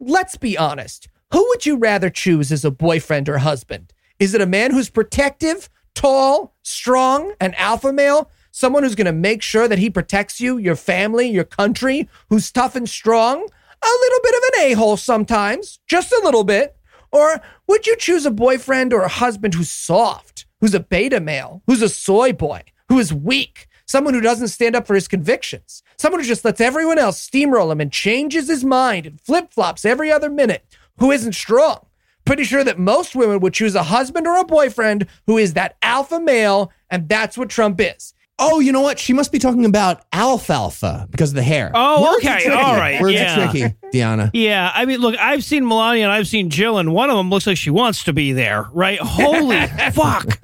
[0.00, 1.08] let's be honest.
[1.32, 3.92] Who would you rather choose as a boyfriend or husband?
[4.18, 8.30] Is it a man who's protective, tall, strong, an alpha male?
[8.52, 12.52] Someone who's going to make sure that he protects you, your family, your country, who's
[12.52, 13.38] tough and strong?
[13.38, 16.76] A little bit of an a hole sometimes, just a little bit.
[17.12, 21.62] Or would you choose a boyfriend or a husband who's soft, who's a beta male,
[21.66, 25.82] who's a soy boy, who is weak, someone who doesn't stand up for his convictions,
[25.98, 29.84] someone who just lets everyone else steamroll him and changes his mind and flip flops
[29.84, 30.64] every other minute,
[30.98, 31.85] who isn't strong?
[32.26, 35.76] Pretty sure that most women would choose a husband or a boyfriend who is that
[35.80, 38.12] alpha male, and that's what Trump is.
[38.38, 38.98] Oh, you know what?
[38.98, 41.70] She must be talking about alfalfa because of the hair.
[41.74, 42.44] Oh, Words are okay.
[42.44, 42.56] tricky.
[42.62, 43.00] All right.
[43.00, 43.32] Words Yeah.
[43.48, 44.30] are tricky, Deanna.
[44.34, 47.30] Yeah, I mean, look, I've seen Melania and I've seen Jill, and one of them
[47.30, 48.98] looks like she wants to be there, right?
[49.00, 50.38] Holy fuck.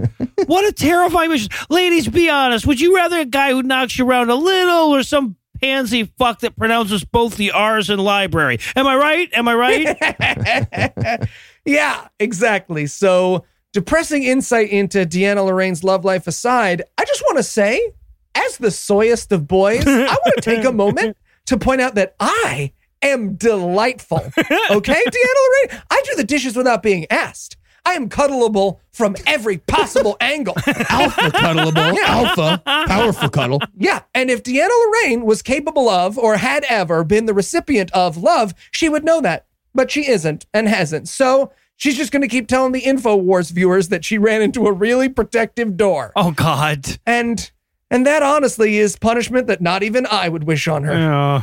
[0.46, 1.50] What a terrifying mission.
[1.68, 2.66] Ladies, be honest.
[2.66, 6.40] Would you rather a guy who knocks you around a little or some pansy fuck
[6.40, 8.58] that pronounces both the R's in library?
[8.76, 9.30] Am I right?
[9.32, 11.28] Am I right?
[11.64, 12.86] Yeah, exactly.
[12.86, 17.92] So, depressing insight into Deanna Lorraine's love life aside, I just want to say,
[18.34, 22.16] as the soyest of boys, I want to take a moment to point out that
[22.18, 24.18] I am delightful.
[24.18, 25.82] Okay, Deanna Lorraine?
[25.90, 27.56] I do the dishes without being asked.
[27.84, 30.54] I am cuddleable from every possible angle.
[30.88, 31.96] Alpha cuddleable.
[31.98, 32.62] Alpha.
[32.64, 33.60] Powerful cuddle.
[33.76, 38.16] Yeah, and if Deanna Lorraine was capable of or had ever been the recipient of
[38.16, 39.46] love, she would know that.
[39.74, 41.08] But she isn't and hasn't.
[41.08, 44.72] So she's just going to keep telling the InfoWars viewers that she ran into a
[44.72, 46.12] really protective door.
[46.14, 46.86] oh, God.
[47.06, 47.50] And
[47.90, 50.94] and that honestly is punishment that not even I would wish on her.
[50.94, 51.42] Yeah.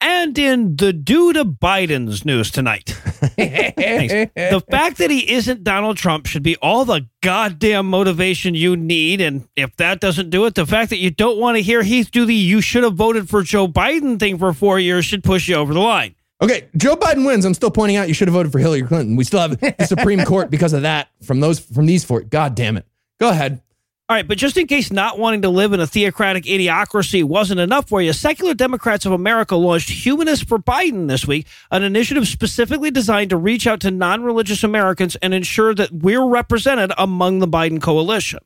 [0.00, 2.86] And in the due to Biden's news tonight,
[3.36, 9.20] the fact that he isn't Donald Trump should be all the goddamn motivation you need.
[9.20, 12.10] And if that doesn't do it, the fact that you don't want to hear Heath
[12.10, 15.48] do the you should have voted for Joe Biden thing for four years should push
[15.48, 16.14] you over the line.
[16.42, 17.46] Okay, Joe Biden wins.
[17.46, 19.16] I'm still pointing out you should have voted for Hillary Clinton.
[19.16, 22.20] We still have the Supreme Court because of that from those from these four.
[22.20, 22.86] God damn it.
[23.18, 23.62] Go ahead.
[24.08, 27.58] All right, but just in case not wanting to live in a theocratic idiocracy wasn't
[27.58, 32.28] enough for you, Secular Democrats of America launched Humanists for Biden this week, an initiative
[32.28, 37.40] specifically designed to reach out to non religious Americans and ensure that we're represented among
[37.40, 38.38] the Biden coalition.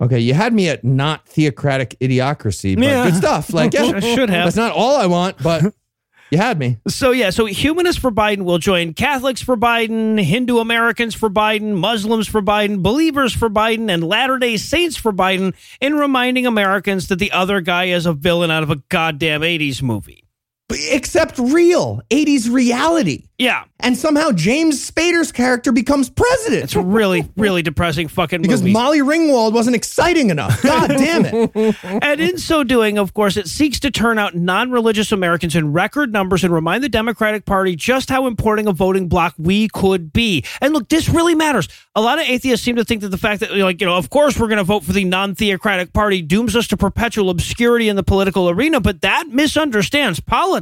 [0.00, 3.04] Okay, you had me at not theocratic idiocracy, but Yeah.
[3.10, 3.52] good stuff.
[3.52, 4.46] Like, yeah, I should have.
[4.46, 5.74] That's not all I want, but
[6.30, 6.78] you had me.
[6.88, 11.74] So yeah, so Humanists for Biden will join Catholics for Biden, Hindu Americans for Biden,
[11.74, 17.08] Muslims for Biden, Believers for Biden, and Latter Day Saints for Biden in reminding Americans
[17.08, 20.25] that the other guy is a villain out of a goddamn 80s movie.
[20.68, 23.24] Except real 80s reality.
[23.38, 26.64] Yeah, And somehow James Spader's character becomes president.
[26.64, 28.72] it's a really, really depressing fucking because movie.
[28.72, 30.62] Molly Ringwald wasn't exciting enough.
[30.62, 31.76] God damn it.
[31.84, 35.74] and in so doing, of course, it seeks to turn out non religious Americans in
[35.74, 40.14] record numbers and remind the Democratic Party just how important a voting bloc we could
[40.14, 40.42] be.
[40.62, 41.68] And look, this really matters.
[41.94, 44.08] A lot of atheists seem to think that the fact that, like, you know, of
[44.08, 47.90] course we're going to vote for the non theocratic party dooms us to perpetual obscurity
[47.90, 50.55] in the political arena, but that misunderstands politics.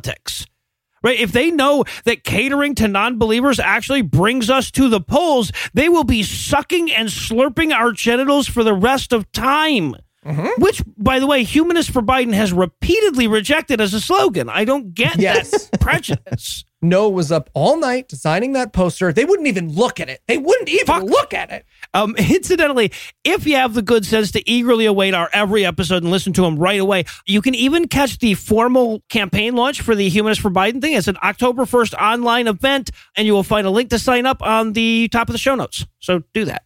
[1.03, 1.21] Right?
[1.21, 5.91] If they know that catering to non believers actually brings us to the polls, they
[5.91, 9.97] will be sucking and slurping our genitals for the rest of time.
[10.25, 10.63] Mm-hmm.
[10.63, 14.49] Which, by the way, Humanist for Biden has repeatedly rejected as a slogan.
[14.49, 15.69] I don't get Yes.
[15.69, 16.65] that prejudice.
[16.85, 19.13] Noah was up all night designing that poster.
[19.13, 20.21] They wouldn't even look at it.
[20.29, 21.03] They wouldn't even Fuck.
[21.05, 21.65] look at it.
[21.93, 22.93] Um, incidentally,
[23.25, 26.43] if you have the good sense to eagerly await our every episode and listen to
[26.43, 30.51] them right away, you can even catch the formal campaign launch for the Humanists for
[30.51, 30.93] Biden thing.
[30.93, 34.43] It's an October 1st online event, and you will find a link to sign up
[34.43, 35.87] on the top of the show notes.
[35.99, 36.65] So do that.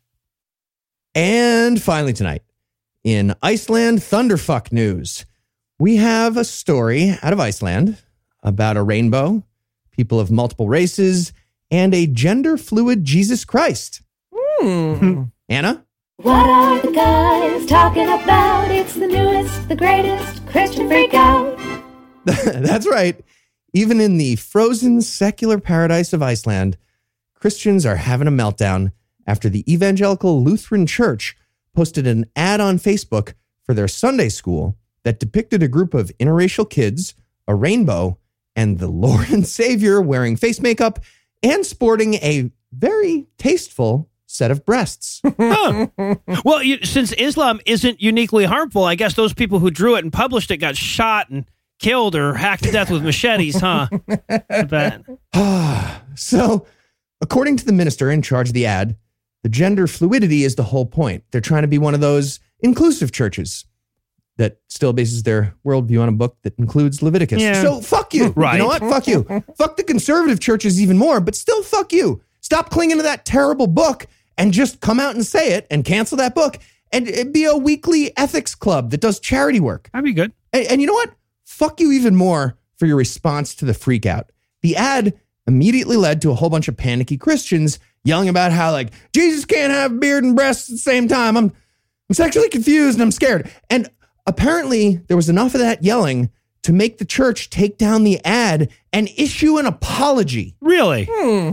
[1.15, 2.43] And finally, tonight,
[3.05, 5.25] in Iceland Thunderfuck news,
[5.79, 7.99] we have a story out of Iceland
[8.43, 9.45] about a rainbow,
[9.99, 11.33] people of multiple races,
[11.73, 14.01] and a gender fluid Jesus Christ.
[14.33, 15.25] Hmm.
[15.49, 15.85] Anna?
[16.19, 18.71] What are the guys talking about?
[18.71, 21.59] It's the newest, the greatest Christian freak out.
[22.25, 23.21] That's right.
[23.75, 26.79] Even in the frozen secular paradise of Iceland,
[27.35, 28.93] Christians are having a meltdown
[29.27, 31.37] after the Evangelical Lutheran Church
[31.75, 33.35] posted an ad on Facebook
[33.65, 37.15] for their Sunday school that depicted a group of interracial kids,
[37.49, 38.19] a rainbow,
[38.59, 40.99] and the Lord and Savior wearing face makeup
[41.45, 45.23] and sporting a very tasteful set of breasts.
[45.39, 45.87] Huh.
[46.45, 50.13] well, you, since Islam isn't uniquely harmful, I guess those people who drew it and
[50.13, 51.45] published it got shot and
[51.79, 53.87] killed or hacked to death with machetes, huh?
[56.17, 56.67] So,
[57.21, 58.97] according to the minister in charge of the ad,
[59.45, 61.23] the gender fluidity is the whole point.
[61.31, 63.67] They're trying to be one of those inclusive churches
[64.39, 67.43] that still bases their worldview on a book that includes Leviticus.
[67.43, 67.61] Yeah.
[67.61, 68.29] So, fuck you.
[68.29, 68.55] Right.
[68.55, 68.81] You know what?
[68.81, 69.25] Fuck you.
[69.59, 72.23] fuck the conservative churches even more, but still, fuck you.
[72.41, 74.07] Stop clinging to that terrible book
[74.39, 76.59] and just come out and say it and cancel that book
[76.93, 79.91] and uh, be a weekly ethics club that does charity work.
[79.93, 80.33] That'd be good.
[80.53, 81.11] And, and you know what?
[81.45, 84.31] Fuck you even more for your response to the freak out.
[84.63, 88.93] The ad immediately led to a whole bunch of panicky Christians yelling about how like
[89.13, 91.37] Jesus can't have beard and breasts at the same time.
[91.37, 91.53] I'm
[92.09, 93.51] I'm sexually confused and I'm scared.
[93.69, 93.91] And
[94.29, 96.31] apparently there was enough of that yelling
[96.63, 101.09] to make the church take down the ad and issue an apology Really?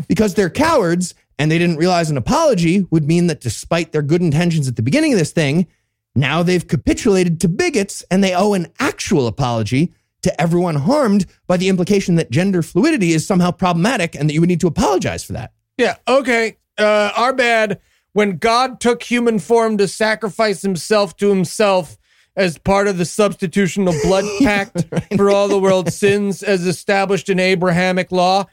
[0.08, 4.22] because they're cowards and they didn't realize an apology would mean that despite their good
[4.22, 5.68] intentions at the beginning of this thing,
[6.16, 11.56] now they've capitulated to bigots and they owe an actual apology to everyone harmed by
[11.56, 15.24] the implication that gender fluidity is somehow problematic and that you would need to apologize
[15.24, 15.54] for that.
[15.78, 16.58] Yeah, okay.
[16.78, 17.80] Uh, our bad.
[18.14, 21.98] When God took human form to sacrifice himself to himself
[22.36, 27.40] as part of the substitutional blood pact for all the world's sins as established in
[27.40, 28.46] Abrahamic law,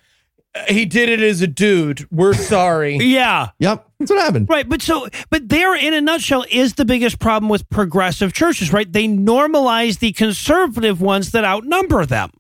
[0.68, 2.06] he did it as a dude.
[2.10, 2.96] We're sorry.
[3.12, 3.48] Yeah.
[3.58, 4.48] Yep, that's what happened.
[4.48, 8.72] Right, but so, but there, in a nutshell, is the biggest problem with progressive churches,
[8.72, 8.90] right?
[8.90, 12.30] They normalize the conservative ones that outnumber them.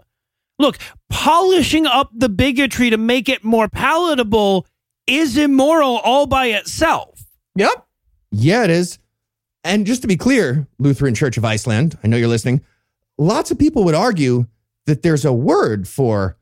[0.58, 0.78] Look,
[1.10, 4.66] polishing up the bigotry to make it more palatable
[5.06, 7.24] is immoral all by itself.
[7.56, 7.86] Yep.
[8.30, 8.98] Yeah, it is.
[9.64, 12.62] And just to be clear, Lutheran Church of Iceland, I know you're listening,
[13.18, 14.46] lots of people would argue
[14.86, 16.36] that there's a word for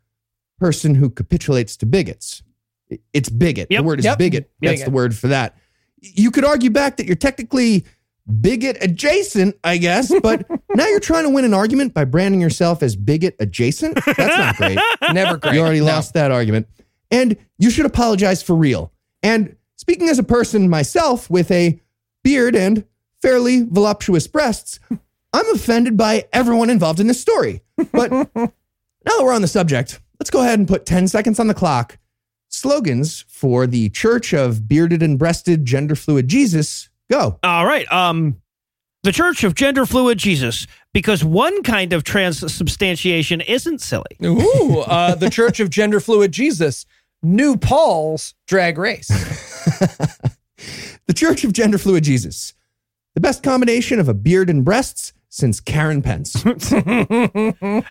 [0.59, 2.43] person who capitulates to bigots.
[3.13, 3.69] It's bigot.
[3.71, 3.79] Yep.
[3.81, 4.19] The word is Yep.
[4.19, 4.51] bigot.
[4.61, 4.85] That's Bigot.
[4.87, 5.57] the word for that.
[6.01, 7.85] You could argue back that you're technically
[8.41, 12.83] bigot adjacent, I guess, but now you're trying to win an argument by branding yourself
[12.83, 13.99] as bigot adjacent.
[14.05, 14.79] That's not great.
[15.13, 15.55] Never great.
[15.55, 15.87] You already No.
[15.87, 16.69] lost that argument.
[17.11, 18.93] And you should apologize for real.
[19.23, 21.81] And speaking as a person myself with a
[22.23, 22.85] beard and
[23.23, 24.81] fairly voluptuous breasts,
[25.33, 27.63] I'm offended by everyone involved in this story.
[27.93, 28.53] But now
[29.05, 31.99] that we're on the subject, let's go ahead and put 10 seconds on the clock.
[32.49, 36.89] Slogans for the Church of Bearded and Breasted Gender Fluid Jesus.
[37.11, 37.39] Go.
[37.45, 37.91] All right.
[37.93, 38.41] Um,
[39.03, 44.17] the Church of Gender Fluid Jesus, because one kind of transubstantiation isn't silly.
[44.23, 46.87] Ooh, uh, the Church of Gender Fluid Jesus,
[47.25, 49.11] RuPaul's Drag Race.
[51.11, 52.55] The Church of Gender Fluid Jesus.
[53.15, 56.45] The best combination of a beard and breasts since Karen Pence.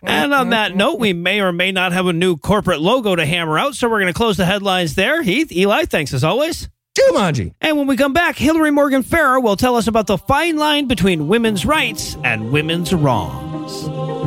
[0.02, 3.24] And on that note, we may or may not have a new corporate logo to
[3.26, 5.22] hammer out, so we're going to close the headlines there.
[5.22, 6.68] Heath, Eli, thanks as always.
[6.98, 7.54] Jumanji.
[7.60, 10.86] And when we come back, Hillary Morgan Fehrer will tell us about the fine line
[10.86, 14.19] between women's rights and women's wrongs.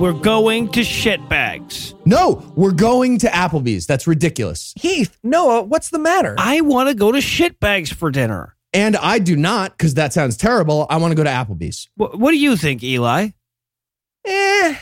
[0.00, 1.94] We're going to shitbags.
[2.06, 3.86] No, we're going to Applebee's.
[3.86, 4.72] That's ridiculous.
[4.76, 6.34] Heath, Noah, what's the matter?
[6.38, 8.56] I want to go to shitbags for dinner.
[8.72, 10.86] And I do not, because that sounds terrible.
[10.88, 11.88] I want to go to Applebee's.
[11.96, 13.28] Wh- what do you think, Eli?
[14.24, 14.74] eh,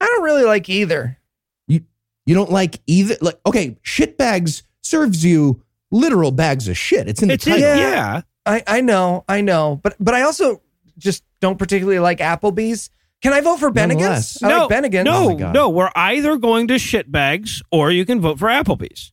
[0.00, 1.18] I don't really like either.
[1.66, 1.80] You
[2.24, 7.08] you don't like either like okay, shit bags serves you literal bags of shit.
[7.08, 7.68] It's in the It's in, title.
[7.78, 8.20] yeah.
[8.44, 10.62] I, I know, I know, but but I also
[10.98, 12.90] just don't particularly like Applebee's.
[13.22, 14.38] Can I vote for Nonetheless.
[14.38, 14.42] Bennigan's?
[14.42, 15.04] I like Bennigan's.
[15.04, 15.70] No, Oh no.
[15.70, 19.12] We're either going to shitbags or you can vote for Applebee's.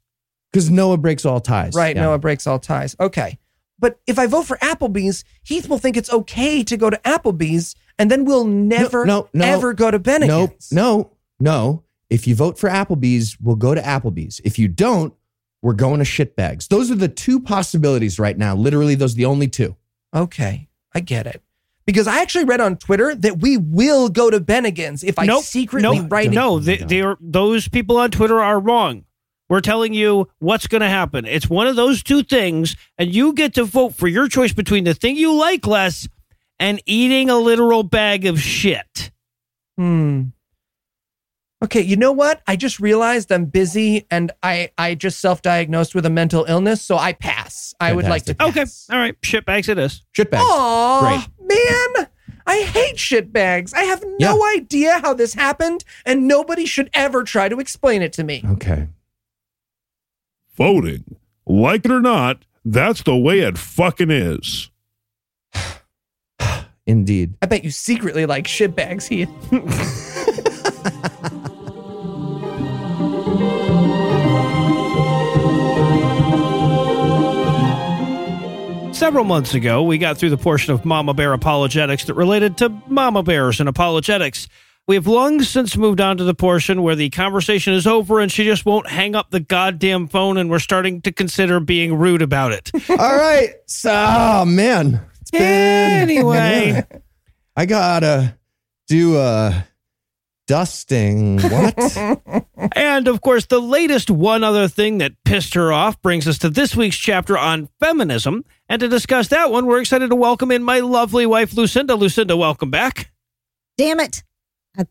[0.52, 1.74] Because Noah breaks all ties.
[1.74, 2.04] Right, Yeah.
[2.04, 2.96] Noah breaks all ties.
[3.00, 3.40] Okay.
[3.80, 7.76] But if I vote for Applebee's, Heath will think it's okay to go to Applebee's,
[7.98, 9.46] and then we'll never, no, no.
[9.46, 10.28] ever go to Benegas.
[10.28, 10.72] No, Bennigan's.
[10.72, 11.84] no, no.
[12.10, 14.40] If you vote for Applebee's, we'll go to Applebee's.
[14.46, 15.14] If you don't,
[15.64, 16.68] we're going to shit bags.
[16.68, 18.56] Those are the two possibilities right now.
[18.56, 19.76] Literally, those are the only two.
[20.14, 21.42] Okay, I get it.
[21.86, 25.44] Because I actually read on Twitter that we will go to Bennigan's if I Nope,
[25.44, 26.34] secretly nope, write it.
[26.34, 29.04] No, they, they're, those people on Twitter are wrong.
[29.50, 31.26] We're telling you what's going to happen.
[31.26, 34.86] It's one of those two things, and you get to vote for your choice between
[34.86, 36.08] the thing you like less
[36.60, 39.12] and eating a literal bag of shit.
[39.78, 40.24] Hmm.
[41.64, 42.42] Okay, you know what?
[42.46, 46.98] I just realized I'm busy and I I just self-diagnosed with a mental illness, so
[46.98, 47.74] I pass.
[47.80, 48.88] I would like to Fantastic.
[48.88, 48.90] pass.
[48.90, 48.96] Okay.
[48.96, 49.22] All right.
[49.22, 50.04] Shitbags it is.
[50.18, 50.42] Shitbags.
[50.42, 52.08] Aw, man.
[52.46, 53.74] I hate shit bags.
[53.74, 58.14] I have no idea how this happened, and nobody should ever try to explain it
[58.14, 58.44] to me.
[58.46, 58.90] Okay.
[60.56, 61.16] Voting.
[61.46, 64.70] Like it or not, that's the way it fucking is.
[66.86, 67.36] Indeed.
[67.42, 69.30] I bet you secretly like shit bags, Heath.
[79.04, 82.70] Several months ago, we got through the portion of Mama Bear apologetics that related to
[82.88, 84.48] Mama Bears and apologetics.
[84.88, 88.32] We have long since moved on to the portion where the conversation is over and
[88.32, 92.22] she just won't hang up the goddamn phone and we're starting to consider being rude
[92.22, 92.72] about it.
[92.92, 93.50] All right.
[93.66, 95.02] So, oh, man.
[95.20, 95.42] It's been.
[95.42, 96.82] Anyway.
[97.58, 98.38] I gotta
[98.88, 99.68] do a
[100.48, 101.40] dusting.
[101.42, 102.46] What?
[102.76, 106.50] And of course, the latest one other thing that pissed her off brings us to
[106.50, 108.46] this week's chapter on feminism.
[108.70, 111.96] And to discuss that one, we're excited to welcome in my lovely wife, Lucinda.
[111.96, 113.12] Lucinda, welcome back.
[113.78, 114.24] Damn it.
[114.78, 114.86] I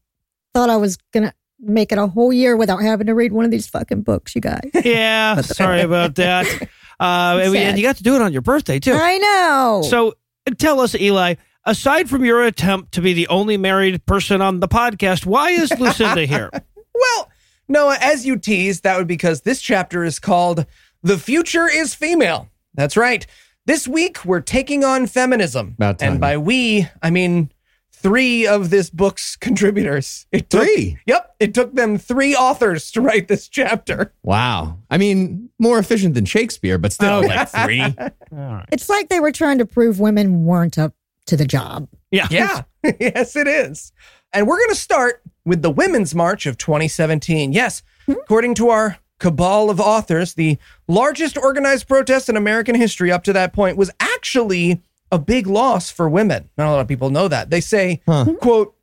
[0.54, 3.44] thought I was going to make it a whole year without having to read one
[3.46, 4.60] of these fucking books, you guys.
[4.84, 6.46] Yeah, sorry about that.
[7.00, 8.92] Uh, and, we- and you got to do it on your birthday, too.
[8.94, 9.82] I know.
[9.88, 10.14] So
[10.58, 11.34] tell us, Eli,
[11.64, 15.70] aside from your attempt to be the only married person on the podcast, why is
[15.78, 16.50] Lucinda here?
[16.52, 17.30] Well,
[17.68, 20.66] Noah, as you teased, that would be because this chapter is called
[21.02, 22.48] The Future is Female.
[22.74, 23.26] That's right.
[23.64, 25.74] This week, we're taking on feminism.
[25.76, 26.12] About time.
[26.12, 27.52] And by we, I mean
[27.92, 30.26] three of this book's contributors.
[30.32, 30.98] It took, Three?
[31.06, 31.36] Yep.
[31.38, 34.12] It took them three authors to write this chapter.
[34.22, 34.78] Wow.
[34.90, 37.84] I mean, more efficient than Shakespeare, but still, oh, like three.
[38.72, 40.94] it's like they were trying to prove women weren't up
[41.26, 41.88] to the job.
[42.10, 42.28] Yeah.
[42.30, 42.62] Yeah.
[43.00, 43.92] yes, it is.
[44.32, 47.52] And we're going to start with the Women's March of 2017.
[47.52, 48.12] Yes, hmm?
[48.12, 50.58] according to our cabal of authors, the
[50.88, 55.90] largest organized protest in American history up to that point was actually a big loss
[55.90, 56.48] for women.
[56.56, 57.50] Not a lot of people know that.
[57.50, 58.32] They say, hmm?
[58.40, 58.74] quote,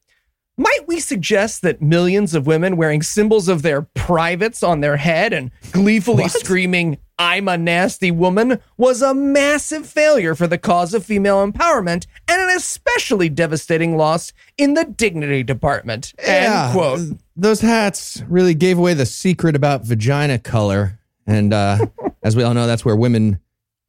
[0.60, 5.32] might we suggest that millions of women wearing symbols of their privates on their head
[5.32, 11.06] and gleefully screaming, I'm a nasty woman, was a massive failure for the cause of
[11.06, 16.14] female empowerment and an especially devastating loss in the dignity department.
[16.20, 17.02] End quote.
[17.36, 20.98] Those hats really gave away the secret about vagina color.
[21.28, 21.88] And uh,
[22.24, 23.40] as we all know, that's where women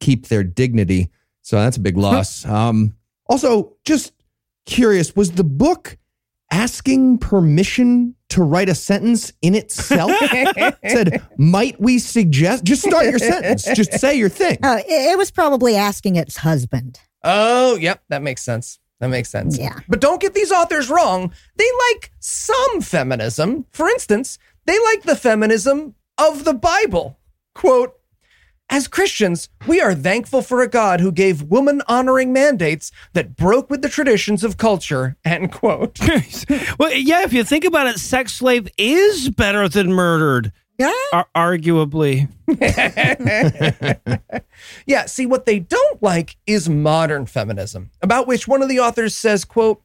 [0.01, 1.09] keep their dignity.
[1.41, 2.45] So that's a big loss.
[2.51, 2.95] Um,
[3.27, 4.11] also, just
[4.65, 5.97] curious, was the book
[6.51, 10.11] asking permission to write a sentence in itself?
[10.87, 12.63] Said, might we suggest?
[12.63, 13.63] Just start your sentence.
[13.73, 14.57] Just say your thing.
[14.61, 16.99] Uh, it, it was probably asking its husband.
[17.23, 18.79] Oh, yep, that makes sense.
[18.99, 19.57] That makes sense.
[19.57, 19.79] Yeah.
[19.87, 21.33] But don't get these authors wrong.
[21.55, 23.65] They like some feminism.
[23.71, 27.17] For instance, they like the feminism of the Bible.
[27.55, 27.95] Quote,
[28.71, 33.69] as Christians, we are thankful for a God who gave woman honoring mandates that broke
[33.69, 35.17] with the traditions of culture.
[35.23, 35.99] End quote.
[36.79, 40.93] well, yeah, if you think about it, sex slave is better than murdered, Yeah.
[41.13, 42.29] ar- arguably.
[44.85, 49.15] Yeah, see what they don't like is modern feminism, about which one of the authors
[49.15, 49.81] says, quote,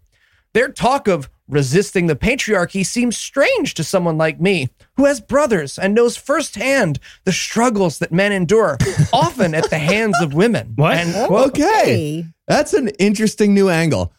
[0.53, 5.79] their talk of resisting the patriarchy seems strange to someone like me, who has brothers
[5.79, 8.77] and knows firsthand the struggles that men endure,
[9.13, 10.73] often at the hands of women.
[10.77, 10.97] What?
[10.97, 11.49] End oh, quote.
[11.49, 12.25] Okay.
[12.49, 14.13] That's an interesting new angle.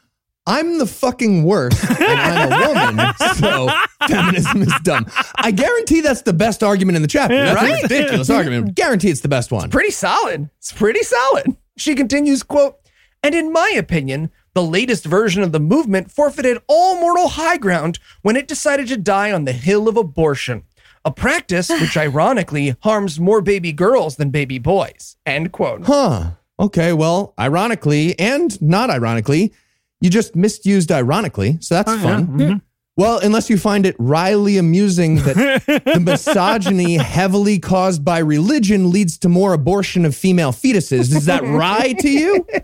[0.49, 3.67] I'm the fucking worst, and I'm a woman, so
[4.07, 5.05] feminism is dumb.
[5.35, 7.35] I guarantee that's the best argument in the chapter.
[7.35, 7.79] That's Right?
[7.79, 8.73] a ridiculous argument.
[8.75, 9.69] Guarantee it's the best one.
[9.69, 10.49] pretty solid.
[10.59, 11.57] It's pretty solid.
[11.77, 12.77] She continues, quote,
[13.23, 17.99] and in my opinion, the latest version of the movement forfeited all moral high ground
[18.23, 20.63] when it decided to die on the hill of abortion.
[21.05, 25.15] A practice which ironically harms more baby girls than baby boys.
[25.27, 25.85] End quote.
[25.85, 26.31] Huh.
[26.59, 29.53] Okay, well, ironically and not ironically,
[30.01, 32.27] you just misused ironically, so that's oh, fun.
[32.27, 32.57] Mm-hmm.
[32.95, 35.35] Well, unless you find it wryly amusing that
[35.85, 41.15] the misogyny heavily caused by religion leads to more abortion of female fetuses.
[41.15, 42.47] Is that wry to you?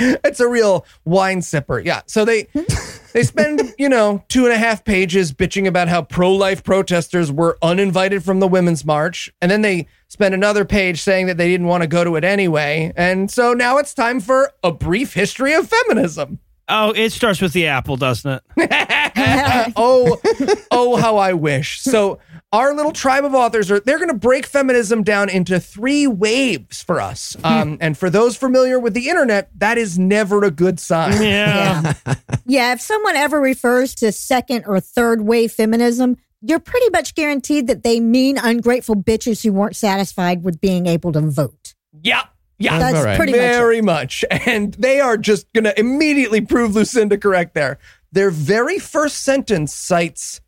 [0.24, 1.84] It's a real wine sipper.
[1.84, 2.02] Yeah.
[2.06, 2.48] So they
[3.12, 7.58] they spend, you know, two and a half pages bitching about how pro-life protesters were
[7.62, 9.32] uninvited from the women's march.
[9.40, 12.24] And then they spend another page saying that they didn't want to go to it
[12.24, 12.92] anyway.
[12.96, 16.38] And so now it's time for a brief history of feminism.
[16.68, 18.42] Oh, it starts with the apple, doesn't it?
[19.76, 20.20] oh,
[20.70, 21.80] oh, how I wish.
[21.80, 22.20] So
[22.52, 26.82] our little tribe of authors are they're going to break feminism down into three waves
[26.82, 27.36] for us.
[27.44, 31.22] Um, and for those familiar with the internet, that is never a good sign.
[31.22, 31.94] Yeah.
[32.46, 32.72] Yeah.
[32.72, 37.84] If someone ever refers to second or third wave feminism, you're pretty much guaranteed that
[37.84, 41.74] they mean ungrateful bitches who weren't satisfied with being able to vote.
[42.02, 42.24] Yeah.
[42.58, 42.78] Yeah.
[42.78, 43.16] That's all right.
[43.16, 43.58] pretty much it.
[43.58, 44.24] very much.
[44.30, 47.78] And they are just going to immediately prove Lucinda correct there.
[48.10, 50.40] Their very first sentence cites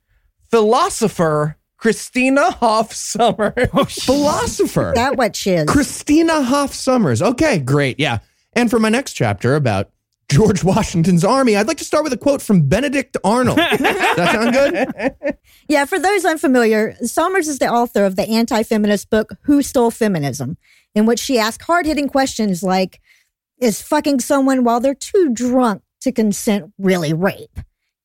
[0.50, 3.52] philosopher Christina Hoff Summer.
[3.74, 4.92] Oh, Philosopher.
[4.94, 5.68] That what she is.
[5.68, 7.20] Christina Hoff Sommers.
[7.20, 7.98] Okay, great.
[7.98, 8.18] Yeah.
[8.52, 9.90] And for my next chapter about
[10.30, 13.56] George Washington's army, I'd like to start with a quote from Benedict Arnold.
[13.70, 15.36] Does that sound good?
[15.68, 19.90] Yeah, for those unfamiliar, Sommers is the author of the anti feminist book, Who Stole
[19.90, 20.58] Feminism,
[20.94, 23.00] in which she asks hard hitting questions like
[23.58, 27.58] Is fucking someone while they're too drunk to consent really rape?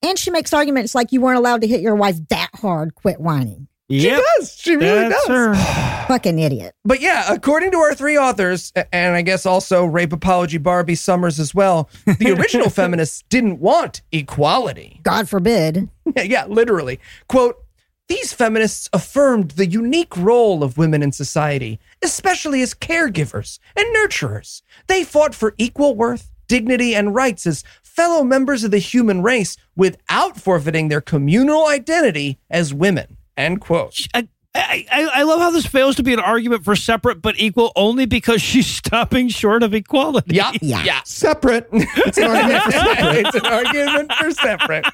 [0.03, 3.19] And she makes arguments like you weren't allowed to hit your wife that hard, quit
[3.19, 3.66] whining.
[3.89, 4.21] Yep.
[4.38, 4.55] does.
[4.57, 5.57] She really That's does.
[6.07, 6.73] Fucking idiot.
[6.83, 11.39] But yeah, according to our three authors, and I guess also Rape Apology Barbie Sommers
[11.39, 14.99] as well, the original feminists didn't want equality.
[15.03, 15.89] God forbid.
[16.15, 17.01] Yeah, yeah, literally.
[17.27, 17.61] Quote,
[18.07, 24.61] these feminists affirmed the unique role of women in society, especially as caregivers and nurturers.
[24.88, 29.57] They fought for equal worth, dignity, and rights as fellow members of the human race
[29.75, 33.17] without forfeiting their communal identity as women.
[33.38, 34.07] End quote.
[34.13, 37.39] I, I, I I love how this fails to be an argument for separate but
[37.39, 40.35] equal only because she's stopping short of equality.
[40.35, 40.83] Yeah, Yeah.
[40.83, 41.01] yeah.
[41.05, 41.67] Separate.
[41.71, 43.25] It's an argument for separate.
[43.27, 44.85] it's an argument for separate.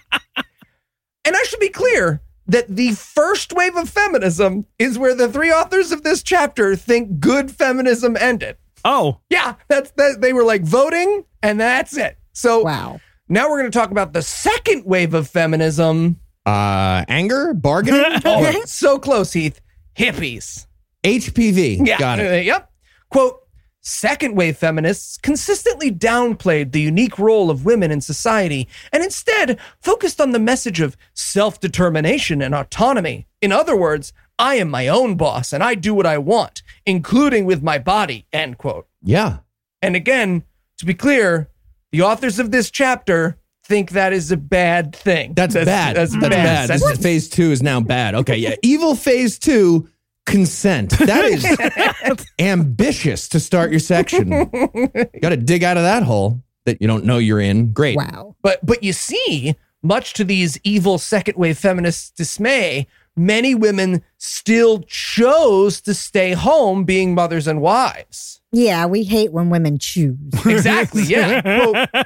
[1.25, 5.51] And I should be clear that the first wave of feminism is where the three
[5.51, 8.57] authors of this chapter think good feminism ended.
[8.83, 10.19] Oh, Yeah, that's that.
[10.19, 12.17] They were like voting, and that's it.
[12.33, 12.99] So Wow.
[13.29, 16.19] now we're going to talk about the second wave of feminism.
[16.45, 19.61] Uh, anger, bargaining, Oh, so close, Heath.
[19.95, 20.67] Hippies.
[21.03, 21.85] HPV.
[21.85, 21.97] Yeah.
[21.97, 22.45] Got it.
[22.45, 22.71] yep.
[23.09, 23.39] Quote
[23.85, 30.21] Second wave feminists consistently downplayed the unique role of women in society and instead focused
[30.21, 33.27] on the message of self determination and autonomy.
[33.41, 37.43] In other words, I am my own boss and I do what I want, including
[37.43, 38.25] with my body.
[38.31, 38.87] End quote.
[39.01, 39.39] Yeah.
[39.81, 40.43] And again,
[40.77, 41.49] to be clear,
[41.91, 45.33] the authors of this chapter think that is a bad thing.
[45.33, 45.95] That's, bad.
[45.95, 46.29] That's, bad.
[46.31, 46.69] bad.
[46.69, 48.15] This is phase two is now bad.
[48.15, 48.37] Okay.
[48.37, 48.55] Yeah.
[48.61, 49.89] Evil phase two,
[50.25, 50.91] consent.
[50.91, 54.29] That is ambitious to start your section.
[55.21, 57.71] Got to dig out of that hole that you don't know you're in.
[57.71, 57.97] Great.
[57.97, 58.35] Wow.
[58.41, 64.79] But but you see, much to these evil second wave feminists' dismay, many women still
[64.87, 68.41] chose to stay home being mothers and wives.
[68.51, 70.15] Yeah, we hate when women choose.
[70.45, 71.41] Exactly, yeah.
[71.41, 72.05] Quote,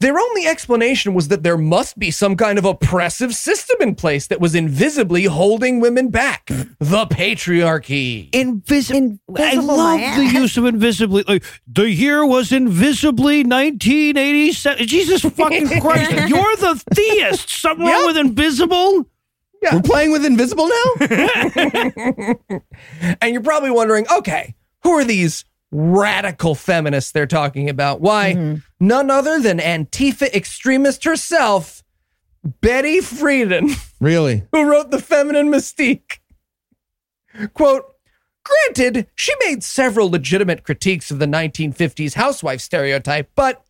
[0.00, 4.26] their only explanation was that there must be some kind of oppressive system in place
[4.26, 6.46] that was invisibly holding women back.
[6.46, 8.28] The patriarchy.
[8.34, 9.18] invisible.
[9.36, 11.24] I love my the use of invisibly.
[11.26, 14.86] Like the year was invisibly 1987.
[14.86, 16.10] Jesus fucking Christ!
[16.28, 17.48] You're the theist.
[17.48, 18.06] Something wrong Yep.
[18.06, 19.06] with invisible?
[19.72, 22.34] We're playing with Invisible now?
[23.20, 28.00] And you're probably wondering, okay, who are these radical feminists they're talking about?
[28.00, 28.60] Why, mm-hmm.
[28.80, 31.82] None other than Antifa extremist herself,
[32.60, 34.44] Betty Friedan, really?
[34.52, 36.18] who wrote The Feminine Mystique.
[37.54, 37.84] Quote,
[38.44, 43.62] granted, she made several legitimate critiques of the 1950s housewife stereotype, but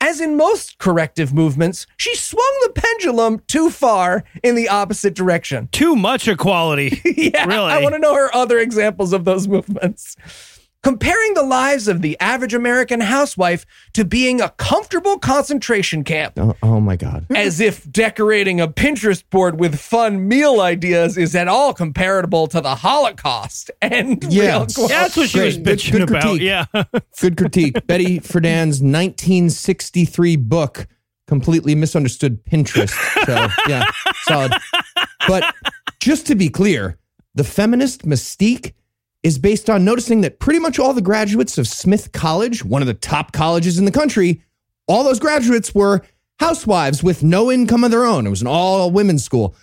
[0.00, 5.68] as in most corrective movements, she swung the pendulum too far in the opposite direction.
[5.70, 7.00] Too much equality.
[7.16, 7.70] yeah, Really?
[7.70, 10.16] I want to know her other examples of those movements.
[10.82, 16.56] Comparing the lives of the average American housewife to being a comfortable concentration camp, Oh,
[16.60, 17.24] oh my God.
[17.36, 22.60] as if decorating a Pinterest board with fun meal ideas is at all comparable to
[22.60, 23.70] the Holocaust.
[23.80, 24.42] And Yeah.
[24.76, 24.88] real.
[24.88, 25.64] That's what she was Great.
[25.64, 26.22] Good- bitching good about.
[26.22, 26.42] critique.
[26.42, 26.64] Yeah.
[27.20, 27.86] Good critique.
[27.86, 30.88] Betty Friedan's 1963 book
[31.28, 32.90] completely misunderstood Pinterest.
[33.24, 33.84] So, yeah,
[34.24, 34.52] solid.
[35.28, 35.54] But
[36.00, 36.98] just to be clear,
[37.36, 38.72] the feminist mystique
[39.22, 42.88] is based on noticing that pretty much all the graduates of Smith College, one of
[42.88, 44.42] the top colleges in the country,
[44.86, 46.02] all those graduates were
[46.40, 48.26] housewives with no income of their own.
[48.26, 49.54] It was an all women's school.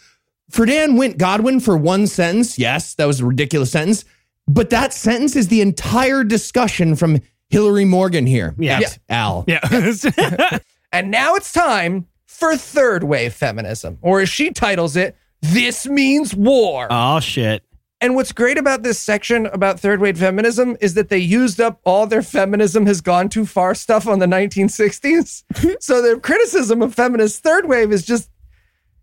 [0.52, 2.58] Friedan went Godwin for one sentence.
[2.58, 4.06] Yes, that was a ridiculous sentence.
[4.48, 8.56] But that sentence is the entire discussion from Hillary Morgan here.
[8.58, 8.80] Yeah.
[8.80, 9.44] Yes, Al.
[9.48, 10.60] Yeah.
[10.92, 16.34] And now it's time for third wave feminism, or as she titles it, This Means
[16.34, 16.88] War.
[16.90, 17.62] oh shit.
[18.02, 21.82] And what's great about this section about third wave feminism is that they used up
[21.84, 25.44] all their feminism has gone too far stuff on the 1960s.
[25.82, 28.30] so their criticism of feminist third wave is just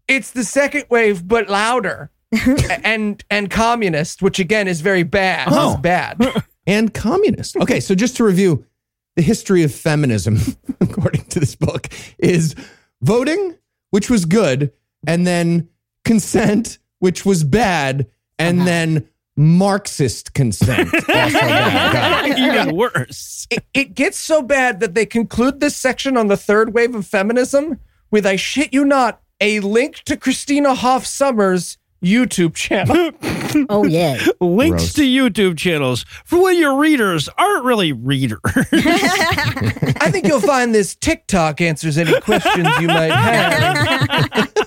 [0.08, 2.10] it's the second wave but louder.
[2.84, 5.48] and and communist, which again is very bad.
[5.50, 5.72] Oh.
[5.72, 6.44] It's bad.
[6.68, 7.56] And communist.
[7.58, 8.66] Okay, so just to review
[9.14, 10.38] the history of feminism,
[10.80, 11.86] according to this book,
[12.18, 12.56] is
[13.00, 13.54] voting,
[13.90, 14.72] which was good,
[15.06, 15.68] and then
[16.04, 18.66] consent, which was bad, and uh-huh.
[18.66, 20.90] then Marxist consent.
[21.08, 21.38] Also.
[21.38, 22.38] Got.
[22.38, 23.46] Even worse.
[23.50, 27.06] It, it gets so bad that they conclude this section on the third wave of
[27.06, 27.80] feminism
[28.10, 33.12] with, I shit you not, a link to Christina Hoff Sommers' YouTube channel.
[33.70, 34.18] Oh yeah.
[34.38, 34.92] Links Gross.
[34.94, 38.38] to YouTube channels for when your readers aren't really readers.
[38.44, 44.65] I think you'll find this TikTok answers any questions you might have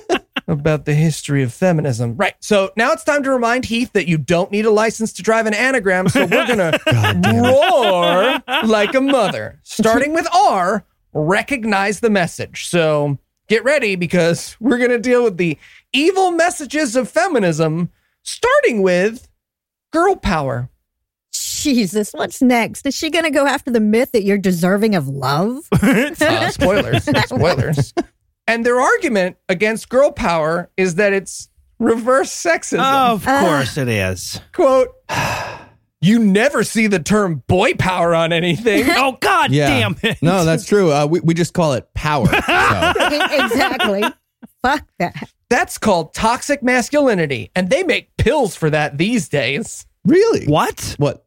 [0.50, 2.16] about the history of feminism.
[2.16, 2.34] Right.
[2.40, 5.46] So now it's time to remind Heath that you don't need a license to drive
[5.46, 6.10] an anagram.
[6.10, 6.80] So we're going to
[7.44, 9.60] roar like a mother.
[9.64, 10.84] Starting with R,
[11.14, 12.68] recognize the message.
[12.68, 15.58] So get ready because we're going to deal with the
[15.94, 17.90] evil messages of feminism,
[18.24, 19.28] starting with
[19.92, 20.70] girl power.
[21.32, 22.86] Jesus, what's next?
[22.86, 25.68] Is she going to go after the myth that you're deserving of love?
[25.72, 26.14] Uh,
[26.52, 27.04] spoilers.
[27.26, 27.94] spoilers.
[28.50, 32.80] And their argument against girl power is that it's reverse sexism.
[32.82, 34.42] of course it is.
[34.52, 34.90] Quote,
[36.02, 38.86] you never see the term boy power on anything.
[38.98, 39.68] Oh God Yeah.
[39.68, 40.18] damn it.
[40.22, 40.92] No, that's true.
[40.92, 42.26] Uh, we, we just call it power.
[42.28, 42.34] So.
[43.32, 44.04] exactly.
[44.62, 45.30] Fuck that.
[45.50, 47.52] That's called toxic masculinity.
[47.56, 49.86] And they make pills for that these days.
[50.06, 50.46] Really?
[50.48, 50.96] What?
[50.98, 51.26] What?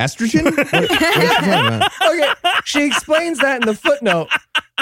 [0.00, 0.44] Estrogen?
[0.44, 2.22] What, what is she?
[2.22, 2.32] Okay.
[2.64, 4.28] She explains that in the footnote.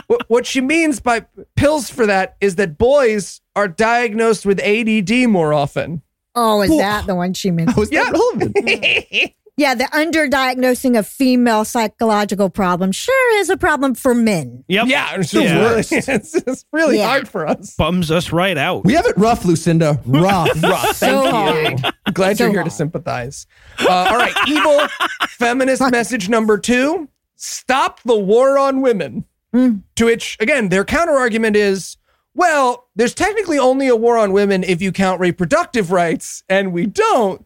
[0.06, 5.28] What, what she means by pills for that is that boys are diagnosed with ADD
[5.28, 6.02] more often.
[6.34, 7.70] Oh, is that the one she meant?
[7.70, 9.34] How oh, is that relevant?
[9.58, 14.62] Yeah, the underdiagnosing of female psychological problems sure is a problem for men.
[14.68, 14.86] Yep.
[14.86, 15.58] Yeah, it's, Yeah.
[15.58, 17.08] Really, it's, it's really Yeah.
[17.08, 17.74] hard for us.
[17.74, 18.84] Bums us right out.
[18.84, 20.00] We have it rough, Lucinda.
[20.06, 20.50] Rough.
[20.62, 20.96] Rough.
[20.96, 21.88] So Thank you.
[21.88, 21.94] hard.
[22.14, 22.72] Glad So you're here to hard.
[22.72, 23.46] sympathize.
[23.80, 24.86] Uh, all right, evil
[25.28, 29.24] feminist message number two: stop the war on women.
[29.54, 31.96] To which, again, their counter argument is,
[32.34, 36.86] well, there's technically only a war on women if you count reproductive rights, and we
[36.86, 37.44] don't.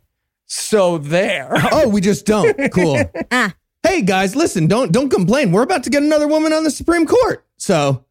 [0.53, 1.51] So there.
[1.73, 2.71] Oh, we just don't.
[2.73, 2.99] Cool.
[3.31, 3.55] Ah.
[3.83, 5.51] Hey guys, listen, don't don't complain.
[5.51, 7.45] We're about to get another woman on the Supreme Court.
[7.57, 8.05] So,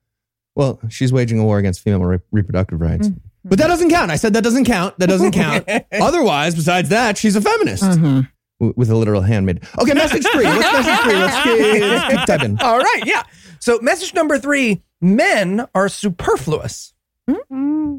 [0.56, 3.08] well, she's waging a war against female re- reproductive rights.
[3.08, 3.20] Mm-hmm.
[3.48, 4.10] But that doesn't count.
[4.12, 4.98] I said that doesn't count.
[5.00, 5.68] That doesn't count.
[5.94, 7.84] Otherwise, besides that, she's a feminist.
[7.84, 8.22] Mm-hmm.
[8.60, 9.64] W- With a literal handmaid.
[9.80, 10.46] Okay, message three.
[10.46, 11.14] What's message three?
[11.14, 12.60] Let's keep, let's keep typing.
[12.60, 13.24] All right, yeah.
[13.60, 16.94] So, message number three men are superfluous.
[17.30, 17.98] Mm-hmm.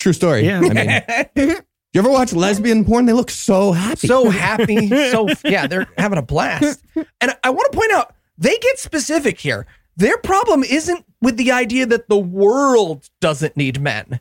[0.00, 0.44] True story.
[0.46, 0.60] Yeah.
[0.62, 1.56] I mean,
[1.92, 3.06] you ever watch lesbian porn?
[3.06, 4.06] They look so happy.
[4.06, 4.88] so happy.
[4.88, 6.82] So yeah, they're having a blast.
[7.20, 9.66] And I want to point out they get specific here.
[9.96, 14.20] Their problem isn't with the idea that the world doesn't need men.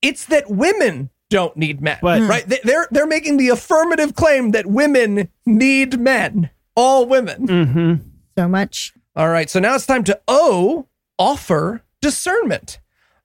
[0.00, 1.98] It's that women don't need men.
[2.00, 2.46] But- right?
[2.48, 6.50] They- They're they're making the affirmative claim that women need men.
[6.76, 7.46] All women.
[7.48, 7.94] Mm-hmm.
[8.38, 8.92] So much.
[9.16, 10.86] All right, so now it's time to O
[11.18, 12.78] offer discernment.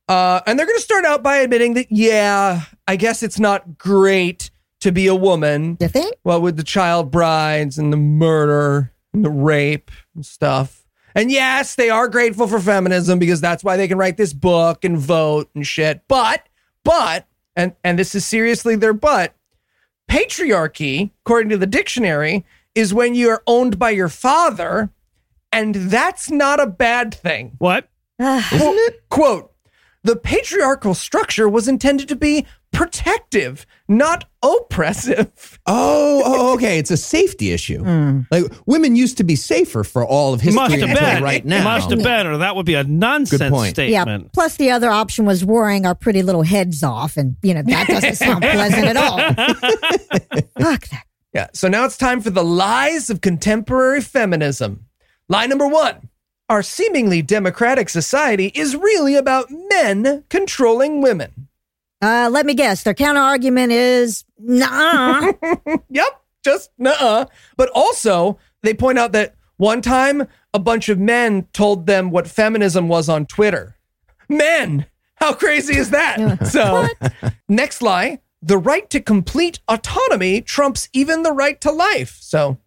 [0.08, 3.78] Uh, and they're going to start out by admitting that, yeah, I guess it's not
[3.78, 4.52] great
[4.82, 5.78] to be a woman.
[5.80, 6.16] You think?
[6.24, 10.86] Well, with the child brides and the murder and the rape and stuff.
[11.16, 14.84] And yes, they are grateful for feminism because that's why they can write this book
[14.84, 16.02] and vote and shit.
[16.08, 16.48] But,
[16.84, 19.36] but, and and this is seriously their but,
[20.10, 22.46] patriarchy, according to the dictionary,
[22.76, 24.90] is when you are owned by your father,
[25.52, 27.54] and that's not a bad thing.
[27.60, 27.88] What?
[28.20, 29.04] Isn't it?
[29.10, 29.53] Quote,
[30.04, 35.32] the patriarchal structure was intended to be protective, not oppressive.
[35.66, 36.78] Oh, oh, oh, okay.
[36.78, 37.84] It's a safety issue.
[37.84, 38.22] Hmm.
[38.30, 41.24] Like women used to be safer for all of history Must have until been.
[41.24, 41.64] right now.
[41.64, 43.78] Must have been, or that would be a nonsense point.
[43.78, 44.02] Yeah.
[44.04, 44.34] statement.
[44.34, 47.88] Plus, the other option was worrying our pretty little heads off, and you know that
[47.88, 49.18] doesn't sound pleasant at all.
[50.60, 51.04] Fuck that.
[51.34, 51.48] Yeah.
[51.54, 54.86] So now it's time for the lies of contemporary feminism.
[55.30, 56.10] Lie number one
[56.54, 61.48] Our seemingly democratic society is really about men controlling women.
[62.00, 62.84] Uh, let me guess.
[62.84, 65.32] Their counter argument is nah.
[65.90, 66.22] Yep.
[66.46, 67.26] Just nah.
[67.58, 72.28] But also, they point out that one time a bunch of men told them what
[72.28, 73.76] feminism was on Twitter.
[74.30, 74.86] Men!
[75.16, 76.46] How crazy is that?
[76.52, 76.88] So,
[77.50, 82.20] next lie the right to complete autonomy trumps even the right to life.
[82.22, 82.60] So,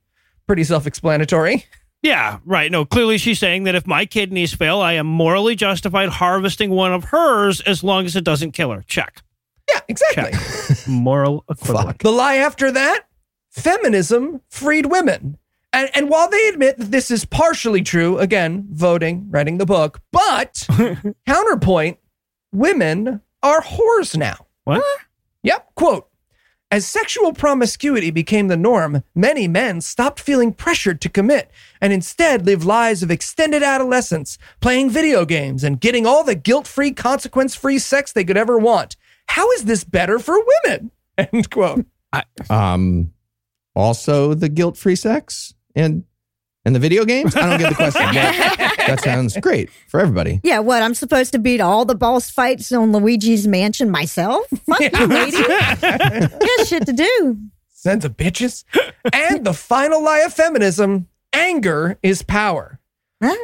[0.48, 1.66] pretty self explanatory.
[2.06, 2.70] Yeah, right.
[2.70, 6.92] No, clearly she's saying that if my kidneys fail, I am morally justified harvesting one
[6.92, 8.84] of hers as long as it doesn't kill her.
[8.86, 9.22] Check.
[9.68, 10.38] Yeah, exactly.
[10.86, 11.98] Moral equivalent.
[11.98, 13.06] The lie after that
[13.50, 15.36] feminism freed women.
[15.72, 20.00] And, and while they admit that this is partially true, again, voting, writing the book,
[20.12, 20.64] but
[21.26, 21.98] counterpoint,
[22.52, 24.46] women are whores now.
[24.62, 24.84] What?
[25.42, 25.74] Yep.
[25.74, 26.08] Quote
[26.68, 31.48] As sexual promiscuity became the norm, many men stopped feeling pressured to commit
[31.80, 36.66] and instead lived lives of extended adolescence, playing video games and getting all the guilt
[36.66, 38.96] free, consequence free sex they could ever want.
[39.28, 40.90] How is this better for women?
[41.18, 41.86] End quote.
[42.50, 43.12] Um,
[43.76, 46.04] also the guilt-free sex and
[46.64, 47.36] and the video games.
[47.36, 48.72] I don't get the question.
[48.86, 50.40] but that sounds great for everybody.
[50.42, 50.82] Yeah, what?
[50.82, 54.46] I'm supposed to beat all the boss fights on Luigi's Mansion myself?
[54.66, 55.42] Fuck you, lady.
[55.42, 57.38] Got shit to do.
[57.68, 58.64] Sons of bitches.
[59.12, 62.80] and the final lie of feminism anger is power.
[63.22, 63.36] Huh?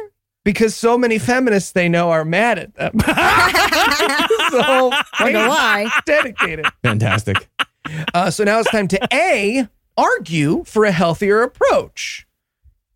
[0.43, 2.99] Because so many feminists they know are mad at them.
[4.51, 4.91] so
[5.21, 5.89] Wonder why.
[6.05, 6.65] dedicated.
[6.83, 7.47] Fantastic.
[8.13, 12.27] Uh, so now it's time to A, argue for a healthier approach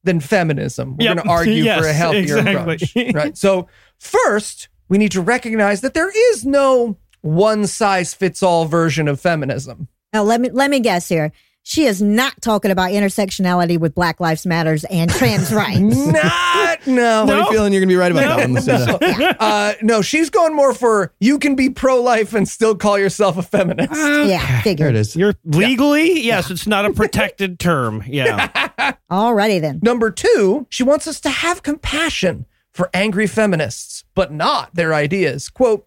[0.07, 0.97] than feminism.
[0.97, 1.15] We're Yep.
[1.17, 2.51] going to argue Yes, for a healthier exactly.
[2.53, 2.95] approach.
[3.13, 3.37] Right.
[3.37, 3.67] So,
[3.99, 9.19] first, we need to recognize that there is no one size fits all version of
[9.21, 9.87] feminism.
[10.13, 11.31] Now let me let me guess here.
[11.69, 15.97] She is not talking about intersectionality with Black Lives Matters and trans rights.
[16.07, 17.25] Not, no.
[17.25, 19.35] What are you feeling you're gonna be right about that one, Lucinda?
[19.41, 23.35] Uh, no, she's going more for you can be pro life and still call yourself
[23.37, 23.91] a feminist.
[23.93, 25.13] yeah, There it is.
[25.17, 28.01] You're legally, yes, it's not a protected term.
[28.07, 28.47] Yeah.
[29.11, 29.79] Alrighty then.
[29.83, 35.49] Number two, she wants us to have compassion for angry feminists, but not their ideas.
[35.49, 35.85] Quote,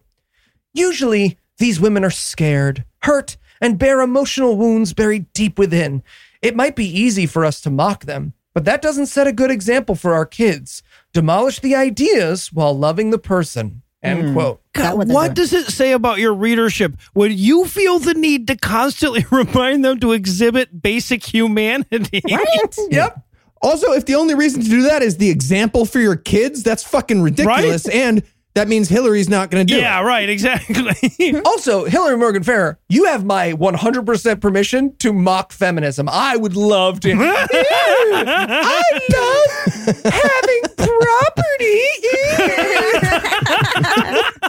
[0.75, 6.03] usually these women are scared, hurt, and bear emotional wounds buried deep within.
[6.41, 9.51] It might be easy for us to mock them, but that doesn't set a good
[9.51, 10.83] example for our kids.
[11.13, 13.83] Demolish the ideas while loving the person.
[14.03, 14.33] End hmm.
[14.33, 14.61] quote.
[14.73, 18.57] God, what what does it say about your readership when you feel the need to
[18.57, 22.21] constantly remind them to exhibit basic humanity?
[22.29, 22.77] Right?
[22.89, 23.23] Yep.
[23.61, 26.83] Also, if the only reason to do that is the example for your kids, that's
[26.83, 27.87] fucking ridiculous.
[27.87, 28.23] And
[28.53, 30.01] that means Hillary's not going to do Yeah, it.
[30.03, 31.41] Yeah, right, exactly.
[31.45, 36.09] Also, Hillary Morgan Fehrer, you have my 100% permission to mock feminism.
[36.09, 37.11] I would love to.
[37.13, 41.81] I love having property.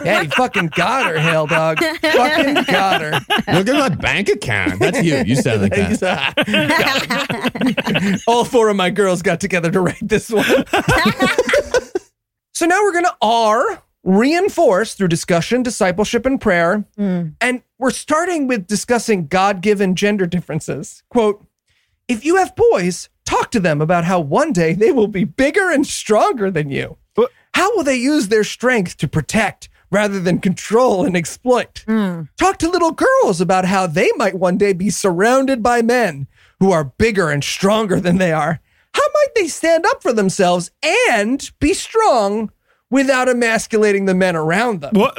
[0.05, 1.79] yeah, you fucking got her, Hell Dog.
[1.79, 3.11] Fucking got her.
[3.53, 4.79] Look at my bank account.
[4.79, 5.17] That's you.
[5.25, 6.33] You sound like that.
[8.27, 10.43] All four of my girls got together to write this one.
[12.53, 16.85] so now we're going to R, reinforce through discussion, discipleship, and prayer.
[16.97, 17.35] Mm.
[17.39, 21.03] And we're starting with discussing God given gender differences.
[21.09, 21.45] Quote,
[22.07, 25.71] if you have boys, talk to them about how one day they will be bigger
[25.71, 26.97] and stronger than you.
[27.53, 31.83] How will they use their strength to protect rather than control and exploit?
[31.87, 32.29] Mm.
[32.37, 36.27] Talk to little girls about how they might one day be surrounded by men
[36.59, 38.59] who are bigger and stronger than they are.
[38.93, 40.71] How might they stand up for themselves
[41.07, 42.51] and be strong
[42.93, 44.91] without emasculating the men around them?
[44.93, 45.17] what?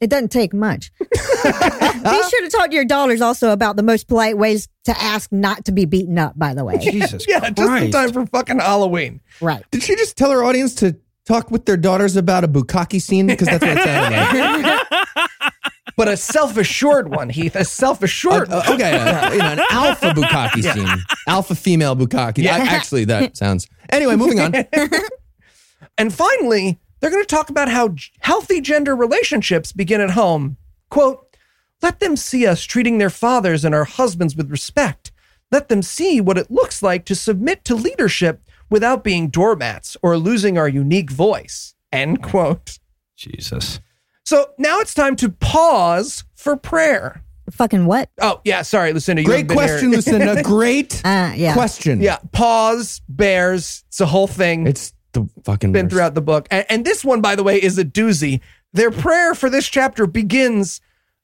[0.00, 0.92] It doesn't take much.
[1.00, 5.30] Be sure to talk to your daughters also about the most polite ways to ask
[5.32, 6.78] not to be beaten up, by the way.
[6.80, 9.20] Jesus Yeah, just in time for fucking Halloween.
[9.42, 9.62] right.
[9.70, 10.96] Did she just tell her audience to
[11.26, 13.26] talk with their daughters about a bukkake scene?
[13.26, 15.26] Because that's what it sounded like.
[15.96, 17.54] But a self assured one, Heath.
[17.56, 20.72] A self assured Uh, okay, uh, you know, an alpha bukkake Yeah.
[20.74, 20.88] scene,
[21.28, 22.38] alpha female bukkake.
[22.38, 22.54] Yeah.
[22.56, 23.66] I- actually, that sounds.
[23.90, 24.54] Anyway, moving on.
[25.98, 30.56] And finally, they're going to talk about how healthy gender relationships begin at home.
[30.90, 31.26] Quote,
[31.82, 35.12] let them see us treating their fathers and our husbands with respect.
[35.50, 40.16] Let them see what it looks like to submit to leadership without being doormats or
[40.16, 41.74] losing our unique voice.
[41.90, 42.78] End quote.
[43.16, 43.80] Jesus.
[44.24, 47.22] So now it's time to pause for prayer.
[47.50, 48.10] Fucking what?
[48.20, 48.62] Oh, yeah.
[48.62, 49.24] Sorry, Lucinda.
[49.24, 49.96] Great haven't question, here.
[49.96, 50.42] Lucinda.
[50.44, 51.52] Great Uh, yeah.
[51.54, 52.00] question.
[52.00, 52.18] Yeah.
[52.30, 53.82] Pause, bears.
[53.88, 54.68] It's a whole thing.
[54.68, 55.92] It's the fucking been worst.
[55.94, 56.46] throughout the book.
[56.50, 58.40] And, and this one, by the way, is a doozy.
[58.72, 60.80] Their prayer for this chapter begins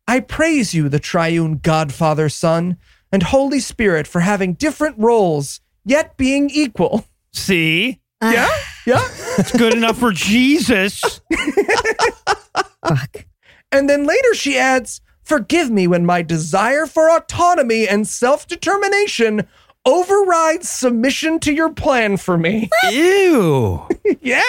[0.09, 2.77] I praise you, the triune Godfather, Son,
[3.11, 7.07] and Holy Spirit, for having different roles, yet being equal.
[7.33, 8.01] See?
[8.23, 8.49] Yeah?
[8.87, 9.07] Yeah?
[9.39, 11.01] It's good enough for Jesus.
[12.87, 13.27] Fuck.
[13.73, 19.47] And then later she adds, Forgive me when my desire for autonomy and self determination
[19.87, 22.69] overrides submission to your plan for me.
[22.91, 23.87] Ew.
[24.21, 24.43] yeah.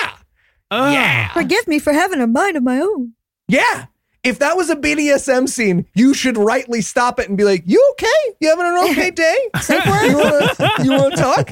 [0.72, 0.94] Ugh.
[0.94, 1.32] Yeah.
[1.34, 3.14] Forgive me for having a mind of my own.
[3.48, 3.86] Yeah.
[4.24, 7.82] If that was a BDSM scene, you should rightly stop it and be like, "You
[7.94, 8.36] okay?
[8.42, 9.38] You having an okay day?
[9.70, 11.52] you want to you want to talk?"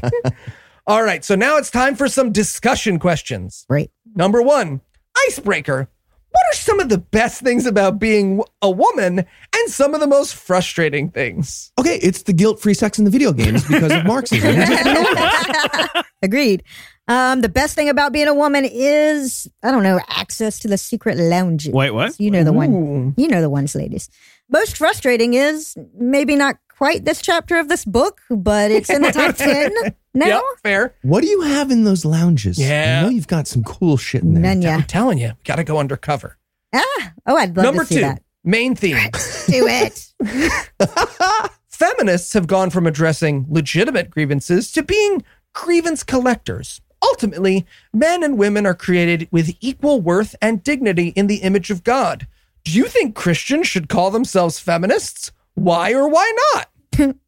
[0.87, 1.23] All right.
[1.23, 3.65] So now it's time for some discussion questions.
[3.69, 3.91] Right.
[4.13, 4.81] Number one,
[5.27, 5.87] icebreaker.
[6.35, 10.07] What are some of the best things about being a woman and some of the
[10.07, 11.71] most frustrating things?
[11.79, 14.49] Okay, it's the guilt-free sex in the video games because of Marxism.
[14.53, 16.03] We just know this.
[16.21, 16.63] Agreed.
[17.07, 20.77] Um, the best thing about being a woman is, I don't know, access to the
[20.77, 21.73] secret lounges.
[21.73, 22.19] Wait, what?
[22.19, 22.73] You know the one.
[22.73, 23.13] Ooh.
[23.15, 24.09] You know the ones, ladies.
[24.49, 29.11] Most frustrating is maybe not quite this chapter of this book, but it's in the
[29.11, 29.73] top 10
[30.13, 30.25] now.
[30.27, 30.95] Yep, fair.
[31.01, 32.57] What do you have in those lounges?
[32.57, 32.99] Yeah.
[32.99, 34.43] I know you've got some cool shit in there.
[34.43, 34.75] None, yeah.
[34.75, 36.37] I'm telling you, we got to go undercover.
[36.73, 38.21] Ah, oh, I'd love Number to see two, that.
[38.43, 38.97] Main theme.
[39.47, 40.13] Do it.
[41.67, 45.23] Feminists have gone from addressing legitimate grievances to being
[45.53, 46.81] grievance collectors.
[47.03, 51.83] Ultimately, men and women are created with equal worth and dignity in the image of
[51.83, 52.27] God.
[52.63, 55.31] Do you think Christians should call themselves feminists?
[55.55, 57.15] Why or why not?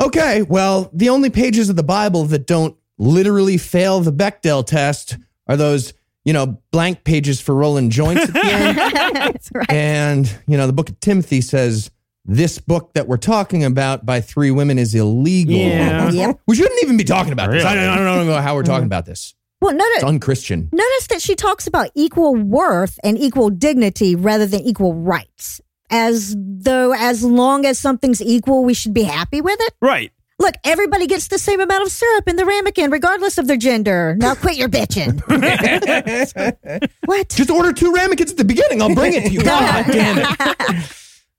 [0.00, 5.18] Okay, well, the only pages of the Bible that don't literally fail the Bechdel test
[5.48, 5.92] are those,
[6.24, 8.76] you know, blank pages for rolling joints at the end.
[8.76, 9.70] That's right.
[9.70, 11.90] And, you know, the book of Timothy says
[12.24, 15.56] this book that we're talking about by three women is illegal.
[15.56, 15.98] Yeah.
[16.12, 16.40] Yep.
[16.46, 17.64] We shouldn't even be talking about this.
[17.64, 18.86] I don't, I don't know how we're talking mm-hmm.
[18.86, 19.34] about this.
[19.60, 20.68] Well, notice, It's unchristian.
[20.72, 25.60] notice that she talks about equal worth and equal dignity rather than equal rights.
[25.90, 29.74] As though, as long as something's equal, we should be happy with it.
[29.80, 30.12] Right.
[30.40, 34.14] Look, everybody gets the same amount of syrup in the ramekin, regardless of their gender.
[34.18, 35.18] Now quit your bitching.
[37.06, 37.28] what?
[37.30, 38.80] Just order two ramekins at the beginning.
[38.80, 39.42] I'll bring it to you.
[39.44, 40.90] God damn it.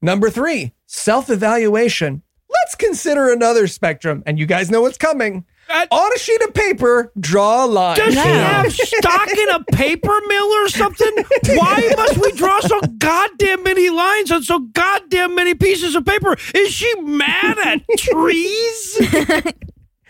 [0.01, 2.23] Number three, self evaluation.
[2.49, 5.45] Let's consider another spectrum, and you guys know what's coming.
[5.70, 7.95] On a sheet of paper, draw a line.
[7.97, 11.11] Does she have stock in a paper mill or something?
[11.55, 16.36] Why must we draw so goddamn many lines on so goddamn many pieces of paper?
[16.55, 18.97] Is she mad at trees?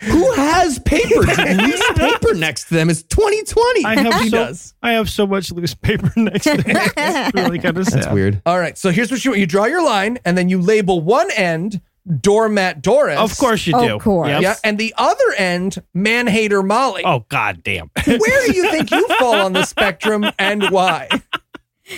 [0.02, 1.20] Who has paper?
[1.20, 2.88] Loose paper next to them.
[2.88, 3.84] It's 2020.
[3.84, 4.72] I have He so, does.
[4.82, 6.64] I have so much loose paper next to me.
[6.66, 8.04] It's really kind of sad.
[8.04, 8.40] That's weird.
[8.46, 9.40] All right, so here's what you want.
[9.40, 11.82] you draw your line, and then you label one end
[12.20, 13.18] doormat Doris.
[13.18, 13.96] Of course you do.
[13.96, 14.28] Of course.
[14.28, 14.42] Yep.
[14.42, 17.02] Yeah, and the other end man hater Molly.
[17.04, 17.90] Oh goddamn.
[18.04, 21.08] Where do you think you fall on the spectrum and why?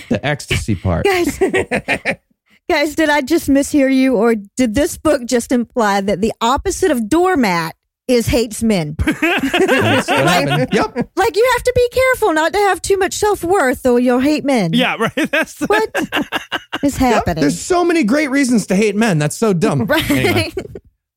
[0.09, 1.05] The ecstasy part.
[1.05, 1.37] guys,
[2.69, 6.89] guys, did I just mishear you, or did this book just imply that the opposite
[6.91, 7.75] of doormat
[8.07, 8.95] is hates men?
[8.99, 10.73] That's what happened.
[10.73, 11.09] Yep.
[11.15, 14.19] like you have to be careful not to have too much self worth, or you'll
[14.19, 14.73] hate men.
[14.73, 15.13] yeah, right.
[15.31, 17.41] That's the, What is happening?
[17.41, 19.19] There's so many great reasons to hate men.
[19.19, 19.85] That's so dumb.
[19.87, 20.09] right.
[20.09, 20.53] Anyway.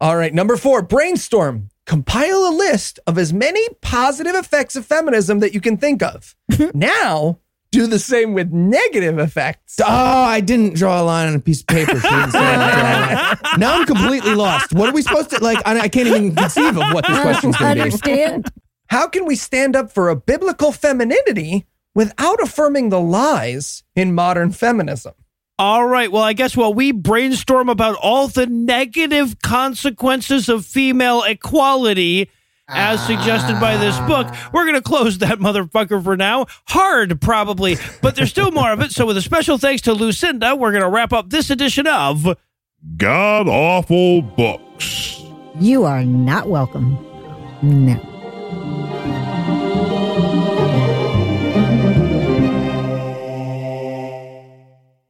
[0.01, 1.71] All right, number four, brainstorm.
[1.87, 6.35] Compile a list of as many positive effects of feminism that you can think of.
[6.51, 6.77] Mm-hmm.
[6.79, 7.39] now,
[7.77, 9.79] do the same with negative effects.
[9.81, 12.01] Oh, I didn't draw a line on a piece of paper.
[12.01, 13.61] She didn't say I had to draw a line.
[13.61, 14.73] now I'm completely lost.
[14.73, 15.59] What are we supposed to like?
[15.67, 17.83] I, I can't even conceive of what this question's going to be.
[17.83, 18.53] Understand?
[18.89, 24.53] How can we stand up for a biblical femininity without affirming the lies in modern
[24.53, 25.15] feminism?
[25.59, 26.13] All right.
[26.13, 32.31] Well, I guess while we brainstorm about all the negative consequences of female equality,
[32.69, 34.07] as suggested by this ah.
[34.09, 36.47] book, we're going to close that motherfucker for now.
[36.69, 38.93] Hard, probably, but there's still more of it.
[38.93, 42.37] So, with a special thanks to Lucinda, we're going to wrap up this edition of.
[42.97, 45.23] God awful books.
[45.59, 46.95] You are not welcome.
[47.63, 48.17] No.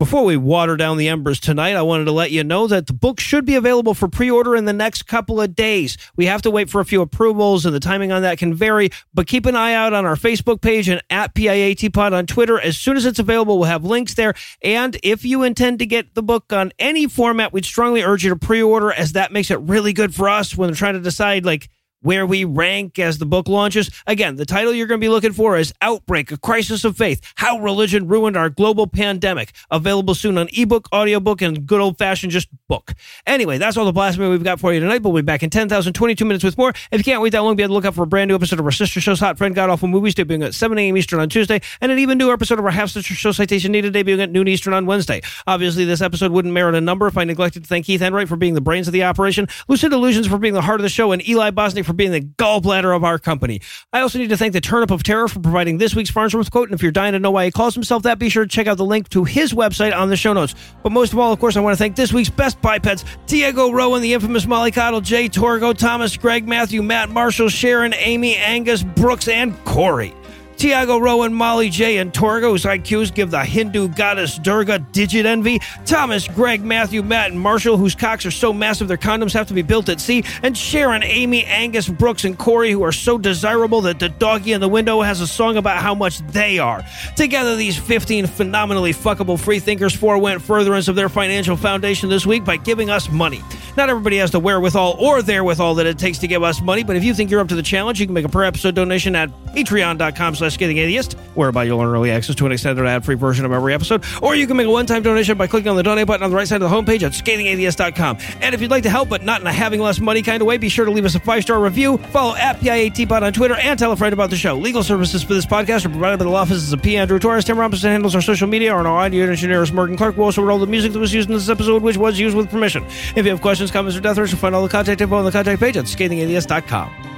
[0.06, 2.92] Before we water down the embers tonight, I wanted to let you know that the
[2.92, 5.98] book should be available for pre order in the next couple of days.
[6.14, 8.90] We have to wait for a few approvals, and the timing on that can vary,
[9.12, 12.60] but keep an eye out on our Facebook page and at PIATPod on Twitter.
[12.60, 14.34] As soon as it's available, we'll have links there.
[14.62, 18.30] And if you intend to get the book on any format, we'd strongly urge you
[18.30, 21.00] to pre order, as that makes it really good for us when we're trying to
[21.00, 21.68] decide, like,
[22.06, 23.90] where we rank as the book launches.
[24.06, 27.20] Again, the title you're going to be looking for is Outbreak, A Crisis of Faith,
[27.34, 29.52] How Religion Ruined Our Global Pandemic.
[29.72, 32.94] Available soon on ebook, audiobook, and good old fashioned just book.
[33.26, 35.50] Anyway, that's all the blasphemy we've got for you tonight, but we'll be back in
[35.50, 36.72] 10,022 minutes with more.
[36.92, 38.60] If you can't wait that long, be on the lookout for a brand new episode
[38.60, 40.96] of our sister show's Hot Friend God Awful Movies, debuting at 7 a.m.
[40.96, 43.92] Eastern on Tuesday, and an even newer episode of our half sister show Citation Needed,
[43.92, 45.22] debuting at noon Eastern on Wednesday.
[45.48, 48.36] Obviously, this episode wouldn't merit a number if I neglected to thank Heath Enright for
[48.36, 51.10] being the brains of the operation, Lucid Illusions for being the heart of the show,
[51.10, 53.60] and Eli Bosnick for being the gallbladder of our company.
[53.92, 56.68] I also need to thank the Turnip of Terror for providing this week's Farnsworth quote,
[56.68, 58.66] and if you're dying to know why he calls himself that, be sure to check
[58.66, 60.54] out the link to his website on the show notes.
[60.82, 63.72] But most of all, of course, I want to thank this week's best bipeds, Diego
[63.72, 68.82] Rowan, the infamous Molly Cottle, Jay Torgo, Thomas, Greg, Matthew, Matt, Marshall, Sharon, Amy, Angus,
[68.82, 70.14] Brooks, and Corey.
[70.56, 75.60] Tiago Rowan, Molly J, and Torgo, whose IQs give the Hindu goddess Durga digit envy.
[75.84, 79.54] Thomas, Greg, Matthew, Matt, and Marshall, whose cocks are so massive their condoms have to
[79.54, 80.24] be built at sea.
[80.42, 84.60] And Sharon, Amy, Angus, Brooks, and Corey, who are so desirable that the doggy in
[84.60, 86.84] the window has a song about how much they are.
[87.16, 92.56] Together, these 15 phenomenally fuckable freethinkers forewent furtherance of their financial foundation this week by
[92.56, 93.42] giving us money.
[93.76, 96.96] Not everybody has the wherewithal or therewithal that it takes to give us money, but
[96.96, 99.14] if you think you're up to the challenge, you can make a per episode donation
[99.14, 103.44] at patreon.com slash scathing atheist, whereby you'll earn early access to an extended ad-free version
[103.44, 106.06] of every episode, or you can make a one-time donation by clicking on the donate
[106.06, 108.18] button on the right side of the homepage at scathingatheist.com.
[108.40, 110.46] And if you'd like to help, but not in a having less money kind of
[110.46, 113.78] way, be sure to leave us a five-star review, follow at PIATPod on Twitter, and
[113.78, 114.56] tell a friend about the show.
[114.56, 116.96] Legal services for this podcast are provided by the law offices of P.
[116.96, 117.44] Andrew Torres.
[117.44, 120.16] Tim Robinson handles our social media, and our audio engineer is Morgan Clarke.
[120.16, 122.36] We also wrote all the music that was used in this episode, which was used
[122.36, 122.84] with permission.
[123.16, 125.24] If you have questions, comments, or death threats, you'll find all the contact info on
[125.24, 127.15] the contact page at scathingatheist.com.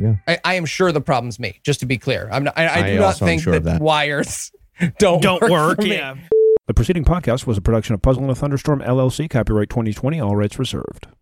[0.00, 0.18] you go.
[0.26, 1.60] I, I am sure the problem's me.
[1.64, 3.80] Just to be clear, I'm not, I, I I do not think sure that, that.
[3.82, 4.50] wires
[4.98, 5.50] don't Don't work.
[5.50, 5.94] work, for me.
[5.96, 6.16] yeah.
[6.66, 10.36] The preceding podcast was a production of Puzzle in a Thunderstorm LLC, copyright 2020, all
[10.36, 11.08] rights reserved.